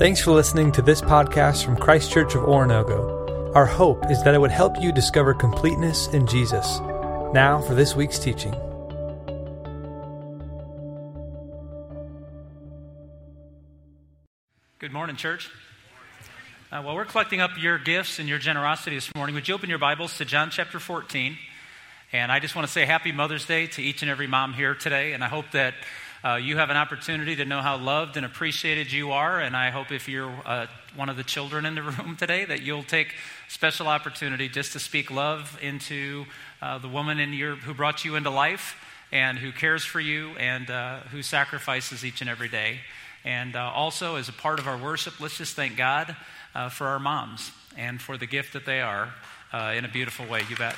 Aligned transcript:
Thanks 0.00 0.22
for 0.22 0.30
listening 0.30 0.72
to 0.72 0.80
this 0.80 1.02
podcast 1.02 1.62
from 1.62 1.76
Christ 1.76 2.10
Church 2.10 2.34
of 2.34 2.44
Oronogo. 2.44 3.54
Our 3.54 3.66
hope 3.66 4.10
is 4.10 4.22
that 4.22 4.34
it 4.34 4.40
would 4.40 4.50
help 4.50 4.80
you 4.80 4.92
discover 4.92 5.34
completeness 5.34 6.06
in 6.06 6.26
Jesus. 6.26 6.80
Now 7.34 7.60
for 7.60 7.74
this 7.74 7.94
week's 7.94 8.18
teaching. 8.18 8.52
Good 14.78 14.90
morning, 14.90 15.16
church. 15.16 15.50
Uh, 16.72 16.80
well, 16.82 16.94
we're 16.94 17.04
collecting 17.04 17.42
up 17.42 17.50
your 17.60 17.78
gifts 17.78 18.18
and 18.18 18.26
your 18.26 18.38
generosity 18.38 18.96
this 18.96 19.14
morning. 19.14 19.34
Would 19.34 19.48
you 19.48 19.54
open 19.54 19.68
your 19.68 19.78
Bibles 19.78 20.16
to 20.16 20.24
John 20.24 20.48
chapter 20.48 20.80
14? 20.80 21.36
And 22.14 22.32
I 22.32 22.40
just 22.40 22.56
want 22.56 22.66
to 22.66 22.72
say 22.72 22.86
happy 22.86 23.12
Mother's 23.12 23.44
Day 23.44 23.66
to 23.66 23.82
each 23.82 24.00
and 24.00 24.10
every 24.10 24.26
mom 24.26 24.54
here 24.54 24.74
today. 24.74 25.12
And 25.12 25.22
I 25.22 25.28
hope 25.28 25.50
that 25.52 25.74
uh, 26.22 26.34
you 26.34 26.58
have 26.58 26.68
an 26.68 26.76
opportunity 26.76 27.36
to 27.36 27.44
know 27.44 27.62
how 27.62 27.78
loved 27.78 28.16
and 28.16 28.26
appreciated 28.26 28.92
you 28.92 29.12
are. 29.12 29.40
And 29.40 29.56
I 29.56 29.70
hope 29.70 29.90
if 29.90 30.08
you're 30.08 30.32
uh, 30.44 30.66
one 30.94 31.08
of 31.08 31.16
the 31.16 31.24
children 31.24 31.64
in 31.64 31.74
the 31.74 31.82
room 31.82 32.16
today, 32.16 32.44
that 32.44 32.62
you'll 32.62 32.82
take 32.82 33.14
special 33.48 33.86
opportunity 33.86 34.48
just 34.48 34.72
to 34.72 34.78
speak 34.78 35.10
love 35.10 35.58
into 35.62 36.26
uh, 36.60 36.78
the 36.78 36.88
woman 36.88 37.18
in 37.18 37.32
your, 37.32 37.56
who 37.56 37.72
brought 37.72 38.04
you 38.04 38.16
into 38.16 38.28
life 38.28 38.76
and 39.12 39.38
who 39.38 39.50
cares 39.50 39.82
for 39.82 39.98
you 39.98 40.30
and 40.38 40.70
uh, 40.70 41.00
who 41.10 41.22
sacrifices 41.22 42.04
each 42.04 42.20
and 42.20 42.28
every 42.28 42.48
day. 42.48 42.80
And 43.24 43.56
uh, 43.56 43.72
also, 43.74 44.16
as 44.16 44.28
a 44.28 44.32
part 44.32 44.58
of 44.58 44.68
our 44.68 44.76
worship, 44.76 45.20
let's 45.20 45.38
just 45.38 45.56
thank 45.56 45.76
God 45.76 46.14
uh, 46.54 46.68
for 46.68 46.86
our 46.86 46.98
moms 46.98 47.50
and 47.76 48.00
for 48.00 48.16
the 48.16 48.26
gift 48.26 48.52
that 48.52 48.66
they 48.66 48.80
are 48.80 49.12
in 49.74 49.84
a 49.84 49.88
beautiful 49.88 50.26
way. 50.26 50.42
You 50.48 50.56
bet. 50.56 50.76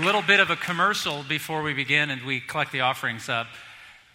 Little 0.00 0.22
bit 0.22 0.40
of 0.40 0.50
a 0.50 0.56
commercial 0.56 1.22
before 1.28 1.62
we 1.62 1.74
begin 1.74 2.10
and 2.10 2.22
we 2.22 2.40
collect 2.40 2.72
the 2.72 2.80
offerings 2.80 3.28
up. 3.28 3.46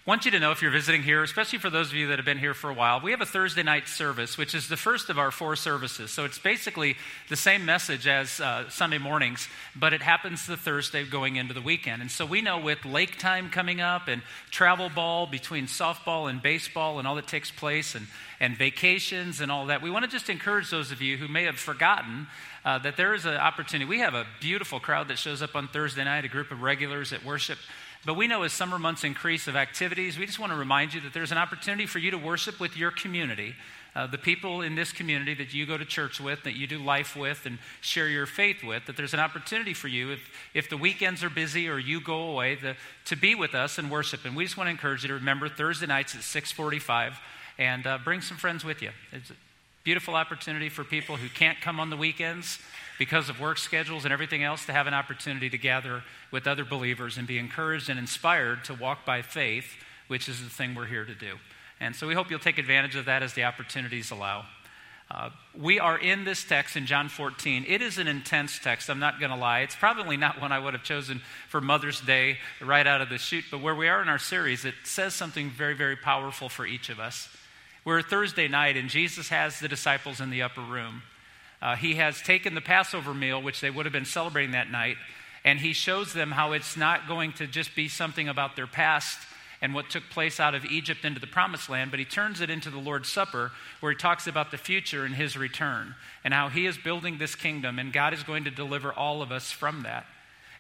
Want 0.10 0.26
you 0.26 0.32
to 0.32 0.40
know 0.40 0.50
if 0.50 0.64
you're 0.64 0.72
visiting 0.72 1.04
here, 1.04 1.22
especially 1.22 1.60
for 1.60 1.70
those 1.70 1.90
of 1.90 1.94
you 1.94 2.08
that 2.08 2.18
have 2.18 2.26
been 2.26 2.40
here 2.40 2.56
for 2.56 2.72
a 2.72 2.74
while, 2.74 3.00
we 3.00 3.12
have 3.12 3.22
a 3.22 3.28
Thursday 3.28 3.62
night 3.62 3.88
service, 3.88 4.40
which 4.40 4.56
is 4.56 4.68
the 4.68 4.76
first 4.76 5.12
of 5.12 5.20
our 5.20 5.30
four 5.30 5.56
services. 5.56 6.10
So 6.10 6.26
it's 6.26 6.40
basically 6.40 6.96
the 7.28 7.36
same 7.36 7.64
message 7.64 8.08
as 8.08 8.40
uh, 8.40 8.68
Sunday 8.72 8.98
mornings, 8.98 9.48
but 9.76 9.94
it 9.94 10.02
happens 10.02 10.48
the 10.48 10.58
Thursday 10.58 11.04
going 11.06 11.36
into 11.36 11.54
the 11.54 11.62
weekend. 11.62 12.02
And 12.02 12.10
so 12.10 12.26
we 12.26 12.42
know 12.42 12.58
with 12.58 12.86
lake 12.86 13.20
time 13.20 13.52
coming 13.52 13.82
up 13.82 14.08
and 14.08 14.24
travel 14.50 14.90
ball 14.90 15.28
between 15.28 15.68
softball 15.68 16.28
and 16.28 16.42
baseball 16.42 16.98
and 16.98 17.08
all 17.08 17.14
that 17.14 17.28
takes 17.28 17.52
place 17.52 17.94
and, 17.94 18.08
and 18.40 18.58
vacations 18.58 19.42
and 19.42 19.52
all 19.52 19.68
that, 19.68 19.84
we 19.84 19.92
want 19.92 20.06
to 20.06 20.12
just 20.12 20.28
encourage 20.28 20.72
those 20.72 20.92
of 20.92 21.04
you 21.04 21.18
who 21.18 21.28
may 21.28 21.44
have 21.44 21.60
forgotten 21.60 22.26
uh, 22.66 22.80
that 22.80 22.98
there 22.98 23.14
is 23.14 23.26
an 23.26 23.36
opportunity. 23.36 23.88
We 23.88 24.00
have 24.00 24.16
a 24.16 24.26
beautiful 24.40 24.80
crowd 24.80 25.10
that 25.10 25.20
shows 25.20 25.44
up 25.44 25.56
on 25.56 25.68
Thursday 25.68 26.04
night, 26.04 26.26
a 26.26 26.30
group 26.30 26.50
of 26.50 26.64
regulars 26.64 27.14
at 27.14 27.24
worship. 27.24 27.60
But 28.06 28.16
we 28.16 28.28
know 28.28 28.44
as 28.44 28.54
summer 28.54 28.80
months 28.80 29.04
increase 29.04 29.48
of 29.48 29.56
activities, 29.56 30.18
we 30.18 30.26
just 30.26 30.40
want 30.40 30.54
to 30.54 30.58
remind 30.58 30.94
you 30.94 31.02
that 31.02 31.14
there's 31.14 31.32
an 31.32 31.38
opportunity 31.38 31.86
for 31.86 32.00
you 32.00 32.12
to 32.12 32.18
worship 32.18 32.60
with 32.60 32.78
your 32.78 32.92
community. 32.92 33.56
Uh, 33.96 34.08
the 34.08 34.18
people 34.18 34.62
in 34.62 34.76
this 34.76 34.92
community 34.94 35.34
that 35.34 35.54
you 35.54 35.66
go 35.66 35.78
to 35.78 35.84
church 35.84 36.22
with, 36.22 36.44
that 36.44 36.56
you 36.56 36.66
do 36.66 36.78
life 36.78 37.16
with, 37.16 37.46
and 37.46 37.58
share 37.82 38.08
your 38.08 38.26
faith 38.26 38.64
with, 38.64 38.86
that 38.86 38.96
there's 38.96 39.14
an 39.14 39.20
opportunity 39.20 39.74
for 39.74 39.90
you, 39.90 40.12
if, 40.12 40.30
if 40.54 40.70
the 40.70 40.78
weekends 40.78 41.24
are 41.24 41.30
busy 41.30 41.68
or 41.68 41.78
you 41.78 42.00
go 42.00 42.30
away, 42.32 42.56
the, 42.56 42.76
to 43.06 43.18
be 43.18 43.36
with 43.36 43.54
us 43.54 43.78
and 43.78 43.92
worship. 43.92 44.24
And 44.24 44.36
we 44.36 44.46
just 44.46 44.56
want 44.56 44.68
to 44.68 44.72
encourage 44.72 45.04
you 45.04 45.10
to 45.10 45.16
remember 45.16 45.50
Thursday 45.50 45.88
nights 45.88 46.16
at 46.16 46.22
645 46.22 47.20
and 47.58 47.86
uh, 47.86 47.98
bring 47.98 48.22
some 48.22 48.38
friends 48.38 48.64
with 48.64 48.82
you. 48.82 48.92
It's, 49.12 49.32
Beautiful 49.90 50.14
opportunity 50.14 50.70
for 50.70 50.84
people 50.84 51.16
who 51.16 51.28
can't 51.30 51.60
come 51.62 51.80
on 51.80 51.90
the 51.90 51.98
weekends 51.98 52.60
because 53.00 53.28
of 53.28 53.40
work 53.40 53.58
schedules 53.58 54.04
and 54.04 54.14
everything 54.14 54.44
else 54.44 54.68
to 54.68 54.72
have 54.72 54.86
an 54.86 54.94
opportunity 54.94 55.50
to 55.50 55.58
gather 55.58 56.04
with 56.30 56.46
other 56.46 56.64
believers 56.64 57.18
and 57.18 57.28
be 57.28 57.40
encouraged 57.40 57.90
and 57.90 57.98
inspired 57.98 58.64
to 58.64 58.76
walk 58.76 59.04
by 59.04 59.24
faith, 59.24 59.66
which 60.08 60.30
is 60.30 60.44
the 60.44 60.50
thing 60.52 60.76
we're 60.76 60.86
here 60.86 61.06
to 61.06 61.16
do. 61.16 61.38
And 61.80 61.96
so 61.96 62.08
we 62.08 62.14
hope 62.14 62.30
you'll 62.30 62.38
take 62.38 62.60
advantage 62.60 62.96
of 62.96 63.06
that 63.06 63.24
as 63.24 63.34
the 63.34 63.46
opportunities 63.46 64.12
allow. 64.12 64.46
Uh, 65.10 65.32
we 65.60 65.80
are 65.80 65.98
in 65.98 66.24
this 66.24 66.44
text 66.44 66.76
in 66.76 66.86
John 66.86 67.10
14. 67.10 67.66
It 67.68 67.82
is 67.82 67.98
an 67.98 68.08
intense 68.08 68.60
text, 68.60 68.92
I'm 68.92 69.00
not 69.00 69.20
going 69.20 69.32
to 69.32 69.38
lie. 69.38 69.62
It's 69.62 69.76
probably 69.76 70.18
not 70.18 70.40
one 70.40 70.52
I 70.52 70.60
would 70.60 70.76
have 70.76 70.84
chosen 70.84 71.20
for 71.48 71.62
Mother's 71.62 72.00
Day 72.00 72.38
right 72.62 72.86
out 72.86 73.02
of 73.02 73.10
the 73.10 73.18
chute, 73.18 73.46
but 73.50 73.60
where 73.60 73.74
we 73.74 73.88
are 73.88 74.04
in 74.04 74.08
our 74.08 74.20
series, 74.20 74.66
it 74.66 74.76
says 74.84 75.16
something 75.16 75.50
very, 75.50 75.74
very 75.74 75.96
powerful 75.96 76.48
for 76.48 76.68
each 76.68 76.90
of 76.90 77.00
us. 77.00 77.28
We're 77.90 78.04
Thursday 78.04 78.48
night, 78.48 78.78
and 78.78 78.88
Jesus 78.88 79.30
has 79.30 79.60
the 79.60 79.68
disciples 79.68 80.22
in 80.22 80.30
the 80.30 80.44
upper 80.44 80.62
room. 80.62 81.02
Uh, 81.60 81.76
he 81.76 81.96
has 81.96 82.22
taken 82.22 82.54
the 82.54 82.62
Passover 82.62 83.16
meal, 83.16 83.42
which 83.42 83.62
they 83.62 83.72
would 83.72 83.88
have 83.88 83.92
been 83.92 84.06
celebrating 84.06 84.52
that 84.52 84.70
night, 84.70 84.98
and 85.44 85.58
he 85.58 85.74
shows 85.74 86.14
them 86.14 86.30
how 86.30 86.52
it's 86.52 86.78
not 86.78 87.08
going 87.08 87.34
to 87.34 87.48
just 87.48 87.76
be 87.76 87.88
something 87.88 88.30
about 88.30 88.56
their 88.56 88.68
past 88.68 89.18
and 89.60 89.74
what 89.74 89.90
took 89.90 90.04
place 90.12 90.40
out 90.40 90.54
of 90.54 90.66
Egypt 90.66 91.04
into 91.04 91.20
the 91.20 91.26
promised 91.26 91.68
land, 91.68 91.90
but 91.90 92.00
he 92.00 92.06
turns 92.06 92.42
it 92.42 92.52
into 92.52 92.70
the 92.70 92.78
Lord's 92.78 93.10
Supper, 93.10 93.54
where 93.80 93.92
he 93.92 93.98
talks 93.98 94.28
about 94.28 94.52
the 94.52 94.58
future 94.58 95.04
and 95.04 95.16
his 95.16 95.36
return 95.36 95.96
and 96.24 96.32
how 96.32 96.48
he 96.50 96.68
is 96.68 96.78
building 96.78 97.18
this 97.18 97.34
kingdom, 97.34 97.80
and 97.80 97.92
God 97.92 98.14
is 98.14 98.22
going 98.22 98.44
to 98.44 98.52
deliver 98.52 98.94
all 98.94 99.24
of 99.24 99.32
us 99.32 99.50
from 99.50 99.82
that. 99.82 100.06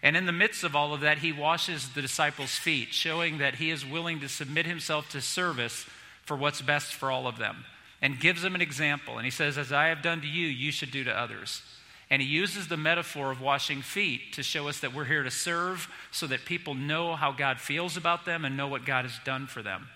And 0.01 0.18
in 0.18 0.25
the 0.25 0.31
midst 0.31 0.63
of 0.63 0.75
all 0.75 0.95
of 0.95 1.01
that, 1.01 1.19
he 1.19 1.31
washes 1.31 1.89
the 1.89 2.01
disciples' 2.01 2.56
feet, 2.56 2.88
showing 2.91 3.38
that 3.38 3.57
he 3.57 3.69
is 3.69 3.85
willing 3.85 4.19
to 4.22 4.29
submit 4.29 4.66
himself 4.66 5.12
to 5.12 5.22
service 5.22 5.85
for 6.29 6.38
what's 6.38 6.62
best 6.62 6.94
for 6.94 7.09
all 7.09 7.25
of 7.25 7.40
them 7.40 7.66
and 8.03 8.19
gives 8.19 8.44
them 8.44 8.53
an 8.53 8.62
example. 8.62 9.17
And 9.17 9.25
he 9.25 9.31
says, 9.31 9.57
As 9.57 9.72
I 9.72 9.88
have 9.88 10.03
done 10.03 10.22
to 10.22 10.28
you, 10.28 10.45
you 10.45 10.72
should 10.72 10.91
do 10.91 11.03
to 11.03 11.19
others. 11.19 11.63
And 12.07 12.22
he 12.22 12.28
uses 12.28 12.67
the 12.67 12.78
metaphor 12.78 13.31
of 13.31 13.41
washing 13.41 13.81
feet 13.81 14.34
to 14.34 14.44
show 14.44 14.68
us 14.68 14.79
that 14.81 14.94
we're 14.94 15.06
here 15.06 15.23
to 15.23 15.31
serve 15.31 15.91
so 16.12 16.28
that 16.28 16.45
people 16.45 16.75
know 16.75 17.16
how 17.16 17.31
God 17.31 17.59
feels 17.59 17.97
about 17.97 18.25
them 18.25 18.45
and 18.45 18.56
know 18.56 18.68
what 18.68 18.85
God 18.85 19.06
has 19.06 19.19
done 19.25 19.47
for 19.47 19.63
them. 19.63 19.88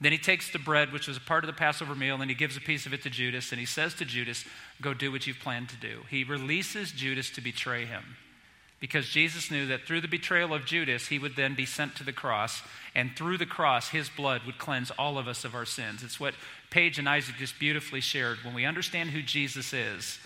Then 0.00 0.12
he 0.12 0.18
takes 0.18 0.52
the 0.52 0.60
bread, 0.60 0.92
which 0.92 1.08
was 1.08 1.16
a 1.16 1.20
part 1.20 1.42
of 1.42 1.48
the 1.48 1.52
Passover 1.52 1.96
meal, 1.96 2.20
and 2.20 2.30
he 2.30 2.36
gives 2.36 2.56
a 2.56 2.60
piece 2.60 2.86
of 2.86 2.94
it 2.94 3.02
to 3.02 3.10
Judas, 3.10 3.50
and 3.50 3.58
he 3.58 3.66
says 3.66 3.92
to 3.94 4.04
Judas, 4.04 4.44
Go 4.80 4.94
do 4.94 5.10
what 5.10 5.26
you've 5.26 5.40
planned 5.40 5.68
to 5.70 5.76
do. 5.76 6.02
He 6.08 6.22
releases 6.22 6.92
Judas 6.92 7.28
to 7.30 7.40
betray 7.40 7.86
him 7.86 8.04
because 8.80 9.08
Jesus 9.08 9.50
knew 9.50 9.66
that 9.66 9.86
through 9.86 10.00
the 10.00 10.08
betrayal 10.08 10.54
of 10.54 10.64
Judas, 10.64 11.08
he 11.08 11.18
would 11.18 11.36
then 11.36 11.54
be 11.54 11.66
sent 11.66 11.96
to 11.96 12.04
the 12.04 12.14
cross, 12.14 12.62
and 12.94 13.14
through 13.14 13.36
the 13.36 13.46
cross, 13.46 13.90
his 13.90 14.08
blood 14.08 14.42
would 14.46 14.58
cleanse 14.58 14.90
all 14.92 15.18
of 15.18 15.28
us 15.28 15.44
of 15.44 15.54
our 15.54 15.66
sins. 15.66 16.02
It's 16.02 16.18
what 16.18 16.34
Paige 16.70 16.98
and 16.98 17.08
Isaac 17.08 17.36
just 17.38 17.58
beautifully 17.58 18.00
shared. 18.00 18.38
When 18.42 18.54
we 18.54 18.64
understand 18.64 19.10
who 19.10 19.20
Jesus 19.20 19.74
is, 19.74 20.18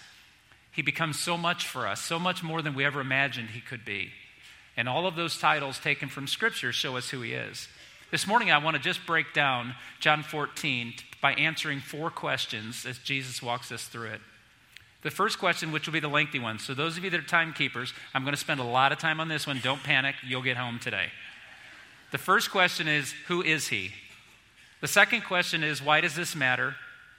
he 0.70 0.82
becomes 0.82 1.18
so 1.18 1.36
much 1.36 1.66
for 1.66 1.86
us, 1.86 2.00
so 2.00 2.18
much 2.18 2.42
more 2.42 2.62
than 2.62 2.74
we 2.74 2.84
ever 2.84 3.00
imagined 3.00 3.50
he 3.50 3.60
could 3.60 3.84
be. 3.84 4.10
And 4.76 4.88
all 4.88 5.06
of 5.06 5.16
those 5.16 5.38
titles 5.38 5.78
taken 5.78 6.08
from 6.08 6.28
Scripture 6.28 6.72
show 6.72 6.96
us 6.96 7.10
who 7.10 7.22
he 7.22 7.32
is. 7.32 7.68
This 8.10 8.26
morning, 8.26 8.52
I 8.52 8.58
want 8.58 8.76
to 8.76 8.82
just 8.82 9.04
break 9.06 9.32
down 9.34 9.74
John 9.98 10.22
14 10.22 10.94
by 11.20 11.32
answering 11.34 11.80
four 11.80 12.10
questions 12.10 12.86
as 12.86 12.98
Jesus 12.98 13.42
walks 13.42 13.72
us 13.72 13.84
through 13.84 14.10
it. 14.10 14.20
The 15.04 15.10
first 15.10 15.38
question, 15.38 15.70
which 15.70 15.86
will 15.86 15.92
be 15.92 16.00
the 16.00 16.08
lengthy 16.08 16.38
one. 16.38 16.58
So, 16.58 16.72
those 16.72 16.96
of 16.96 17.04
you 17.04 17.10
that 17.10 17.20
are 17.20 17.22
timekeepers, 17.22 17.92
I'm 18.14 18.24
going 18.24 18.34
to 18.34 18.40
spend 18.40 18.58
a 18.58 18.64
lot 18.64 18.90
of 18.90 18.98
time 18.98 19.20
on 19.20 19.28
this 19.28 19.46
one. 19.46 19.60
Don't 19.62 19.82
panic, 19.82 20.16
you'll 20.26 20.42
get 20.42 20.56
home 20.56 20.78
today. 20.78 21.08
The 22.10 22.18
first 22.18 22.50
question 22.50 22.88
is 22.88 23.12
Who 23.28 23.42
is 23.42 23.68
he? 23.68 23.90
The 24.80 24.88
second 24.88 25.22
question 25.22 25.62
is 25.62 25.82
Why 25.82 26.00
does 26.00 26.14
this 26.14 26.34
matter? 26.34 26.74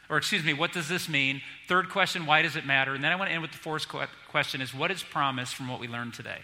Or, 0.09 0.17
excuse 0.17 0.43
me, 0.43 0.53
what 0.53 0.73
does 0.73 0.87
this 0.87 1.07
mean? 1.07 1.41
Third 1.67 1.89
question, 1.89 2.25
Why 2.25 2.41
does 2.41 2.55
it 2.55 2.65
matter? 2.65 2.95
And 2.95 3.03
then 3.03 3.11
I 3.11 3.15
want 3.15 3.29
to 3.29 3.33
end 3.33 3.43
with 3.43 3.51
the 3.51 3.57
fourth 3.59 3.87
question 3.87 4.61
is 4.61 4.73
What 4.73 4.89
is 4.89 5.03
promised 5.03 5.53
from 5.53 5.67
what 5.67 5.79
we 5.79 5.87
learned 5.87 6.15
today? 6.15 6.39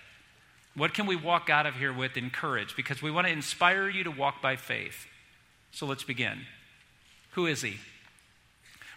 What 0.76 0.94
can 0.94 1.08
we 1.08 1.16
walk 1.16 1.50
out 1.50 1.66
of 1.66 1.74
here 1.76 1.92
with 1.92 2.18
in 2.18 2.30
courage? 2.30 2.76
Because 2.76 3.02
we 3.02 3.10
want 3.10 3.26
to 3.26 3.34
inspire 3.34 3.90
you 3.90 4.04
to 4.04 4.12
walk 4.12 4.44
by 4.44 4.56
faith. 4.58 5.08
So 5.72 5.88
let's 5.88 6.04
begin. 6.04 6.42
Who 7.32 7.48
is 7.48 7.62
he? 7.64 7.78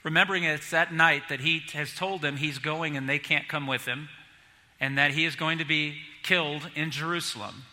Remembering 0.05 0.45
it's 0.45 0.71
that 0.71 0.93
night 0.93 1.23
that 1.31 1.41
he 1.41 1.63
has 1.73 1.93
told 1.95 2.23
them 2.23 2.37
he's 2.37 2.59
going 2.59 2.97
and 2.97 3.09
they 3.09 3.19
can't 3.19 3.49
come 3.49 3.67
with 3.67 3.87
him, 3.87 4.09
and 4.79 4.99
that 4.99 5.11
he 5.11 5.25
is 5.25 5.35
going 5.35 5.59
to 5.59 5.65
be 5.65 5.97
killed 6.23 6.69
in 6.77 6.91
Jerusalem. 6.91 7.65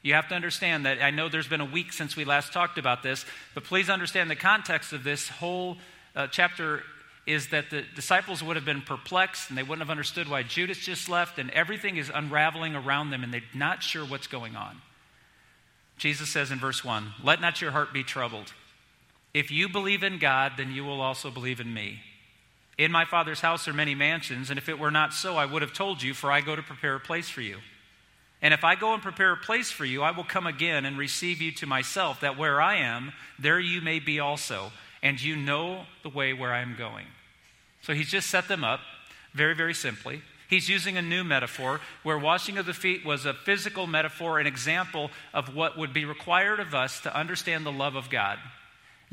You 0.00 0.14
have 0.14 0.28
to 0.28 0.34
understand 0.34 0.86
that 0.86 1.02
I 1.02 1.10
know 1.10 1.28
there's 1.28 1.48
been 1.48 1.60
a 1.60 1.64
week 1.66 1.92
since 1.92 2.16
we 2.16 2.24
last 2.24 2.52
talked 2.52 2.78
about 2.78 3.02
this, 3.02 3.26
but 3.54 3.64
please 3.64 3.90
understand 3.90 4.30
the 4.30 4.36
context 4.36 4.92
of 4.92 5.04
this 5.04 5.28
whole 5.28 5.76
uh, 6.16 6.26
chapter 6.28 6.82
is 7.26 7.48
that 7.48 7.70
the 7.70 7.84
disciples 7.94 8.42
would 8.42 8.56
have 8.56 8.64
been 8.64 8.82
perplexed 8.82 9.48
and 9.48 9.56
they 9.56 9.62
wouldn't 9.62 9.80
have 9.80 9.90
understood 9.90 10.28
why 10.28 10.42
Judas 10.42 10.78
just 10.78 11.08
left, 11.08 11.38
and 11.38 11.50
everything 11.50 11.96
is 11.96 12.10
unraveling 12.12 12.74
around 12.74 13.10
them 13.10 13.22
and 13.22 13.32
they're 13.32 13.42
not 13.54 13.82
sure 13.82 14.04
what's 14.04 14.26
going 14.26 14.56
on. 14.56 14.80
Jesus 15.98 16.28
says 16.28 16.50
in 16.50 16.58
verse 16.58 16.84
1 16.84 17.14
Let 17.22 17.40
not 17.40 17.60
your 17.60 17.70
heart 17.70 17.92
be 17.92 18.02
troubled. 18.02 18.52
If 19.34 19.50
you 19.50 19.68
believe 19.68 20.02
in 20.02 20.18
God, 20.18 20.52
then 20.56 20.72
you 20.72 20.84
will 20.84 21.00
also 21.00 21.30
believe 21.30 21.60
in 21.60 21.72
me. 21.72 22.00
In 22.78 22.92
my 22.92 23.04
Father's 23.04 23.40
house 23.40 23.68
are 23.68 23.72
many 23.72 23.94
mansions, 23.94 24.50
and 24.50 24.58
if 24.58 24.68
it 24.68 24.78
were 24.78 24.90
not 24.90 25.12
so, 25.12 25.36
I 25.36 25.46
would 25.46 25.62
have 25.62 25.72
told 25.72 26.02
you, 26.02 26.14
for 26.14 26.30
I 26.30 26.40
go 26.40 26.56
to 26.56 26.62
prepare 26.62 26.96
a 26.96 27.00
place 27.00 27.28
for 27.28 27.40
you. 27.40 27.58
And 28.40 28.52
if 28.52 28.64
I 28.64 28.74
go 28.74 28.92
and 28.92 29.02
prepare 29.02 29.32
a 29.32 29.36
place 29.36 29.70
for 29.70 29.84
you, 29.84 30.02
I 30.02 30.10
will 30.10 30.24
come 30.24 30.46
again 30.46 30.84
and 30.84 30.98
receive 30.98 31.40
you 31.40 31.52
to 31.52 31.66
myself, 31.66 32.20
that 32.20 32.36
where 32.36 32.60
I 32.60 32.76
am, 32.76 33.12
there 33.38 33.60
you 33.60 33.80
may 33.80 34.00
be 34.00 34.18
also, 34.18 34.72
and 35.02 35.22
you 35.22 35.36
know 35.36 35.84
the 36.02 36.08
way 36.08 36.32
where 36.32 36.52
I 36.52 36.60
am 36.60 36.74
going. 36.76 37.06
So 37.82 37.94
he's 37.94 38.10
just 38.10 38.30
set 38.30 38.48
them 38.48 38.64
up 38.64 38.80
very, 39.32 39.54
very 39.54 39.74
simply. 39.74 40.22
He's 40.48 40.68
using 40.68 40.96
a 40.96 41.02
new 41.02 41.24
metaphor 41.24 41.80
where 42.02 42.18
washing 42.18 42.58
of 42.58 42.66
the 42.66 42.74
feet 42.74 43.04
was 43.04 43.24
a 43.24 43.32
physical 43.32 43.86
metaphor, 43.86 44.38
an 44.38 44.46
example 44.46 45.10
of 45.32 45.54
what 45.54 45.78
would 45.78 45.94
be 45.94 46.04
required 46.04 46.60
of 46.60 46.74
us 46.74 47.00
to 47.00 47.16
understand 47.16 47.64
the 47.64 47.72
love 47.72 47.94
of 47.94 48.10
God. 48.10 48.38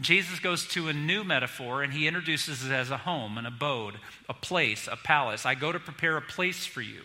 Jesus 0.01 0.39
goes 0.39 0.67
to 0.69 0.87
a 0.87 0.93
new 0.93 1.23
metaphor 1.23 1.83
and 1.83 1.91
he 1.91 2.07
introduces 2.07 2.65
it 2.65 2.71
as 2.71 2.91
a 2.91 2.97
home, 2.97 3.37
an 3.37 3.45
abode, 3.45 3.95
a 4.27 4.33
place, 4.33 4.87
a 4.91 4.95
palace. 4.95 5.45
I 5.45 5.55
go 5.55 5.71
to 5.71 5.79
prepare 5.79 6.17
a 6.17 6.21
place 6.21 6.65
for 6.65 6.81
you. 6.81 7.01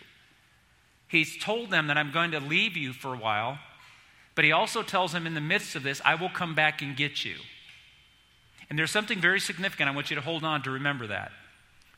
He's 1.07 1.37
told 1.37 1.71
them 1.71 1.87
that 1.87 1.97
I'm 1.97 2.11
going 2.11 2.31
to 2.31 2.39
leave 2.39 2.77
you 2.77 2.93
for 2.93 3.13
a 3.13 3.17
while, 3.17 3.59
but 4.33 4.45
he 4.45 4.51
also 4.51 4.81
tells 4.81 5.11
them 5.11 5.27
in 5.27 5.33
the 5.33 5.41
midst 5.41 5.75
of 5.75 5.83
this, 5.83 6.01
I 6.03 6.15
will 6.15 6.29
come 6.29 6.55
back 6.55 6.81
and 6.81 6.95
get 6.95 7.23
you. 7.23 7.35
And 8.69 8.77
there's 8.79 8.91
something 8.91 9.19
very 9.19 9.39
significant. 9.39 9.89
I 9.89 9.93
want 9.93 10.09
you 10.09 10.15
to 10.15 10.21
hold 10.21 10.43
on 10.43 10.63
to 10.63 10.71
remember 10.71 11.07
that. 11.07 11.31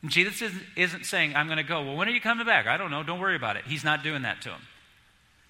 And 0.02 0.10
Jesus 0.10 0.42
isn't, 0.42 0.62
isn't 0.76 1.06
saying, 1.06 1.34
I'm 1.34 1.46
going 1.46 1.58
to 1.58 1.64
go. 1.64 1.82
Well, 1.82 1.96
when 1.96 2.08
are 2.08 2.12
you 2.12 2.20
coming 2.20 2.46
back? 2.46 2.66
I 2.66 2.76
don't 2.76 2.90
know. 2.90 3.02
Don't 3.02 3.20
worry 3.20 3.36
about 3.36 3.56
it. 3.56 3.64
He's 3.66 3.84
not 3.84 4.02
doing 4.02 4.22
that 4.22 4.42
to 4.42 4.50
him. 4.50 4.60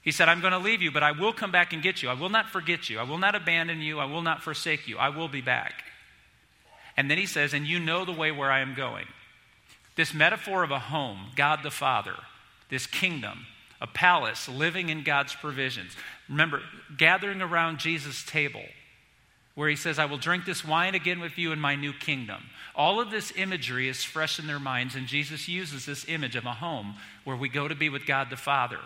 He 0.08 0.12
said, 0.12 0.30
I'm 0.30 0.40
going 0.40 0.54
to 0.54 0.58
leave 0.58 0.80
you, 0.80 0.90
but 0.90 1.02
I 1.02 1.12
will 1.12 1.34
come 1.34 1.52
back 1.52 1.74
and 1.74 1.82
get 1.82 2.02
you. 2.02 2.08
I 2.08 2.14
will 2.14 2.30
not 2.30 2.48
forget 2.48 2.88
you. 2.88 2.98
I 2.98 3.02
will 3.02 3.18
not 3.18 3.34
abandon 3.34 3.82
you. 3.82 3.98
I 3.98 4.06
will 4.06 4.22
not 4.22 4.42
forsake 4.42 4.88
you. 4.88 4.96
I 4.96 5.10
will 5.10 5.28
be 5.28 5.42
back. 5.42 5.84
And 6.96 7.10
then 7.10 7.18
he 7.18 7.26
says, 7.26 7.52
And 7.52 7.66
you 7.66 7.78
know 7.78 8.06
the 8.06 8.14
way 8.14 8.32
where 8.32 8.50
I 8.50 8.60
am 8.60 8.72
going. 8.72 9.04
This 9.96 10.14
metaphor 10.14 10.62
of 10.62 10.70
a 10.70 10.78
home, 10.78 11.32
God 11.36 11.60
the 11.62 11.70
Father, 11.70 12.14
this 12.70 12.86
kingdom, 12.86 13.40
a 13.82 13.86
palace, 13.86 14.48
living 14.48 14.88
in 14.88 15.02
God's 15.02 15.34
provisions. 15.34 15.92
Remember, 16.26 16.62
gathering 16.96 17.42
around 17.42 17.78
Jesus' 17.78 18.24
table, 18.24 18.64
where 19.56 19.68
he 19.68 19.76
says, 19.76 19.98
I 19.98 20.06
will 20.06 20.16
drink 20.16 20.46
this 20.46 20.64
wine 20.64 20.94
again 20.94 21.20
with 21.20 21.36
you 21.36 21.52
in 21.52 21.60
my 21.60 21.74
new 21.74 21.92
kingdom. 21.92 22.44
All 22.74 22.98
of 22.98 23.10
this 23.10 23.30
imagery 23.36 23.90
is 23.90 24.04
fresh 24.04 24.38
in 24.38 24.46
their 24.46 24.58
minds, 24.58 24.94
and 24.94 25.06
Jesus 25.06 25.48
uses 25.48 25.84
this 25.84 26.08
image 26.08 26.34
of 26.34 26.46
a 26.46 26.54
home 26.54 26.94
where 27.24 27.36
we 27.36 27.50
go 27.50 27.68
to 27.68 27.74
be 27.74 27.90
with 27.90 28.06
God 28.06 28.30
the 28.30 28.36
Father, 28.38 28.78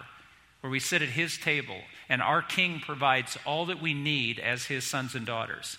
where 0.62 0.70
we 0.70 0.80
sit 0.80 1.02
at 1.02 1.10
his 1.10 1.36
table, 1.36 1.76
and 2.08 2.22
our 2.22 2.40
King 2.40 2.80
provides 2.80 3.36
all 3.44 3.66
that 3.66 3.82
we 3.82 3.92
need 3.92 4.38
as 4.38 4.64
his 4.64 4.84
sons 4.84 5.14
and 5.14 5.26
daughters. 5.26 5.76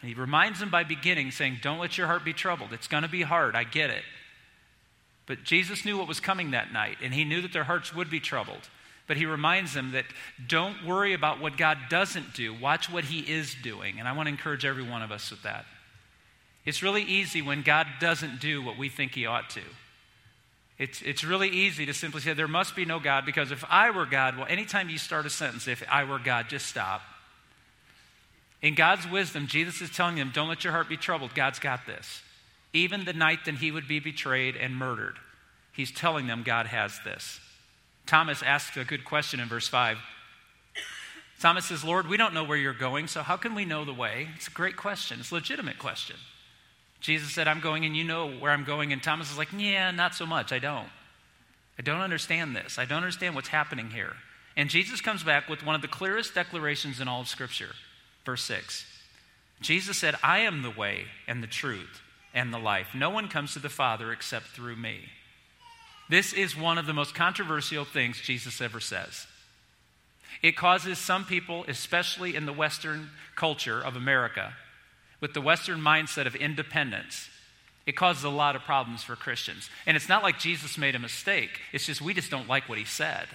And 0.00 0.08
he 0.08 0.14
reminds 0.14 0.60
them 0.60 0.68
by 0.68 0.84
beginning, 0.84 1.30
saying, 1.30 1.58
Don't 1.62 1.78
let 1.78 1.96
your 1.96 2.08
heart 2.08 2.24
be 2.24 2.32
troubled. 2.32 2.72
It's 2.72 2.88
going 2.88 3.04
to 3.04 3.08
be 3.08 3.22
hard. 3.22 3.54
I 3.54 3.64
get 3.64 3.90
it. 3.90 4.02
But 5.26 5.44
Jesus 5.44 5.84
knew 5.84 5.96
what 5.96 6.08
was 6.08 6.20
coming 6.20 6.50
that 6.50 6.72
night, 6.72 6.96
and 7.02 7.14
he 7.14 7.24
knew 7.24 7.40
that 7.40 7.52
their 7.52 7.64
hearts 7.64 7.94
would 7.94 8.10
be 8.10 8.20
troubled. 8.20 8.68
But 9.06 9.16
he 9.16 9.26
reminds 9.26 9.74
them 9.74 9.92
that 9.92 10.04
don't 10.46 10.84
worry 10.84 11.14
about 11.14 11.40
what 11.40 11.56
God 11.56 11.78
doesn't 11.88 12.34
do, 12.34 12.52
watch 12.54 12.90
what 12.90 13.04
he 13.04 13.20
is 13.20 13.54
doing. 13.62 13.98
And 13.98 14.08
I 14.08 14.12
want 14.12 14.26
to 14.26 14.32
encourage 14.32 14.64
every 14.64 14.82
one 14.82 15.02
of 15.02 15.12
us 15.12 15.30
with 15.30 15.42
that. 15.44 15.64
It's 16.64 16.82
really 16.82 17.02
easy 17.02 17.40
when 17.40 17.62
God 17.62 17.86
doesn't 18.00 18.40
do 18.40 18.62
what 18.62 18.76
we 18.76 18.88
think 18.88 19.14
he 19.14 19.24
ought 19.24 19.48
to. 19.50 19.62
It's, 20.78 21.02
it's 21.02 21.24
really 21.24 21.48
easy 21.48 21.86
to 21.86 21.94
simply 21.94 22.20
say, 22.20 22.34
there 22.34 22.46
must 22.46 22.76
be 22.76 22.84
no 22.84 23.00
God, 23.00 23.26
because 23.26 23.50
if 23.50 23.64
I 23.68 23.90
were 23.90 24.06
God, 24.06 24.36
well, 24.36 24.46
anytime 24.48 24.88
you 24.88 24.98
start 24.98 25.26
a 25.26 25.30
sentence, 25.30 25.66
if 25.66 25.82
I 25.90 26.04
were 26.04 26.20
God, 26.20 26.48
just 26.48 26.66
stop. 26.66 27.02
In 28.62 28.74
God's 28.74 29.08
wisdom, 29.08 29.46
Jesus 29.46 29.80
is 29.80 29.90
telling 29.90 30.16
them, 30.16 30.30
don't 30.32 30.48
let 30.48 30.64
your 30.64 30.72
heart 30.72 30.88
be 30.88 30.96
troubled. 30.96 31.34
God's 31.34 31.58
got 31.58 31.86
this 31.86 32.22
even 32.72 33.04
the 33.04 33.12
night 33.12 33.44
that 33.46 33.56
he 33.56 33.70
would 33.70 33.88
be 33.88 33.98
betrayed 33.98 34.56
and 34.56 34.76
murdered. 34.76 35.16
He's 35.72 35.90
telling 35.90 36.26
them 36.26 36.42
God 36.42 36.66
has 36.66 36.98
this. 37.04 37.40
Thomas 38.06 38.42
asks 38.42 38.76
a 38.76 38.84
good 38.84 39.04
question 39.04 39.40
in 39.40 39.48
verse 39.48 39.68
5. 39.68 39.98
Thomas 41.40 41.66
says, 41.66 41.84
Lord, 41.84 42.08
we 42.08 42.16
don't 42.16 42.34
know 42.34 42.44
where 42.44 42.58
you're 42.58 42.74
going, 42.74 43.06
so 43.06 43.22
how 43.22 43.36
can 43.36 43.54
we 43.54 43.64
know 43.64 43.84
the 43.84 43.94
way? 43.94 44.28
It's 44.36 44.48
a 44.48 44.50
great 44.52 44.76
question. 44.76 45.20
It's 45.20 45.30
a 45.30 45.34
legitimate 45.34 45.78
question. 45.78 46.16
Jesus 47.00 47.32
said, 47.32 47.46
I'm 47.46 47.60
going 47.60 47.84
and 47.84 47.96
you 47.96 48.04
know 48.04 48.30
where 48.30 48.50
I'm 48.50 48.64
going. 48.64 48.92
And 48.92 49.02
Thomas 49.02 49.30
is 49.30 49.38
like, 49.38 49.48
Yeah, 49.56 49.90
not 49.90 50.14
so 50.14 50.26
much. 50.26 50.52
I 50.52 50.58
don't. 50.58 50.88
I 51.78 51.82
don't 51.82 52.00
understand 52.00 52.56
this. 52.56 52.78
I 52.78 52.84
don't 52.84 52.98
understand 52.98 53.34
what's 53.34 53.48
happening 53.48 53.90
here. 53.90 54.14
And 54.56 54.68
Jesus 54.68 55.00
comes 55.00 55.22
back 55.22 55.48
with 55.48 55.64
one 55.64 55.76
of 55.76 55.82
the 55.82 55.88
clearest 55.88 56.34
declarations 56.34 57.00
in 57.00 57.06
all 57.06 57.20
of 57.20 57.28
Scripture. 57.28 57.70
Verse 58.24 58.42
6. 58.44 58.84
Jesus 59.60 59.96
said, 59.96 60.16
I 60.22 60.40
am 60.40 60.62
the 60.62 60.70
way 60.70 61.04
and 61.28 61.42
the 61.42 61.46
truth 61.46 62.02
and 62.34 62.52
the 62.52 62.58
life. 62.58 62.88
No 62.94 63.10
one 63.10 63.28
comes 63.28 63.52
to 63.52 63.60
the 63.60 63.68
Father 63.68 64.12
except 64.12 64.46
through 64.46 64.76
me. 64.76 65.00
This 66.08 66.32
is 66.32 66.56
one 66.56 66.78
of 66.78 66.86
the 66.86 66.94
most 66.94 67.14
controversial 67.14 67.84
things 67.84 68.20
Jesus 68.20 68.60
ever 68.60 68.80
says. 68.80 69.26
It 70.42 70.56
causes 70.56 70.98
some 70.98 71.24
people, 71.24 71.64
especially 71.68 72.36
in 72.36 72.46
the 72.46 72.52
Western 72.52 73.10
culture 73.34 73.80
of 73.80 73.96
America, 73.96 74.54
with 75.20 75.34
the 75.34 75.40
Western 75.40 75.80
mindset 75.80 76.26
of 76.26 76.34
independence, 76.36 77.28
it 77.86 77.96
causes 77.96 78.24
a 78.24 78.28
lot 78.28 78.54
of 78.54 78.62
problems 78.62 79.02
for 79.02 79.16
Christians. 79.16 79.70
And 79.86 79.96
it's 79.96 80.08
not 80.08 80.22
like 80.22 80.38
Jesus 80.38 80.76
made 80.76 80.94
a 80.94 80.98
mistake, 80.98 81.60
it's 81.72 81.86
just 81.86 82.02
we 82.02 82.14
just 82.14 82.30
don't 82.30 82.48
like 82.48 82.68
what 82.68 82.78
he 82.78 82.84
said. 82.84 83.26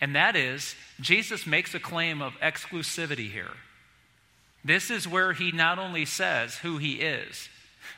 And 0.00 0.14
that 0.16 0.34
is, 0.34 0.74
Jesus 1.00 1.46
makes 1.46 1.74
a 1.74 1.80
claim 1.80 2.22
of 2.22 2.32
exclusivity 2.40 3.30
here. 3.30 3.50
This 4.64 4.90
is 4.90 5.06
where 5.06 5.32
he 5.32 5.52
not 5.52 5.78
only 5.78 6.04
says 6.04 6.56
who 6.56 6.78
he 6.78 6.94
is, 6.94 7.48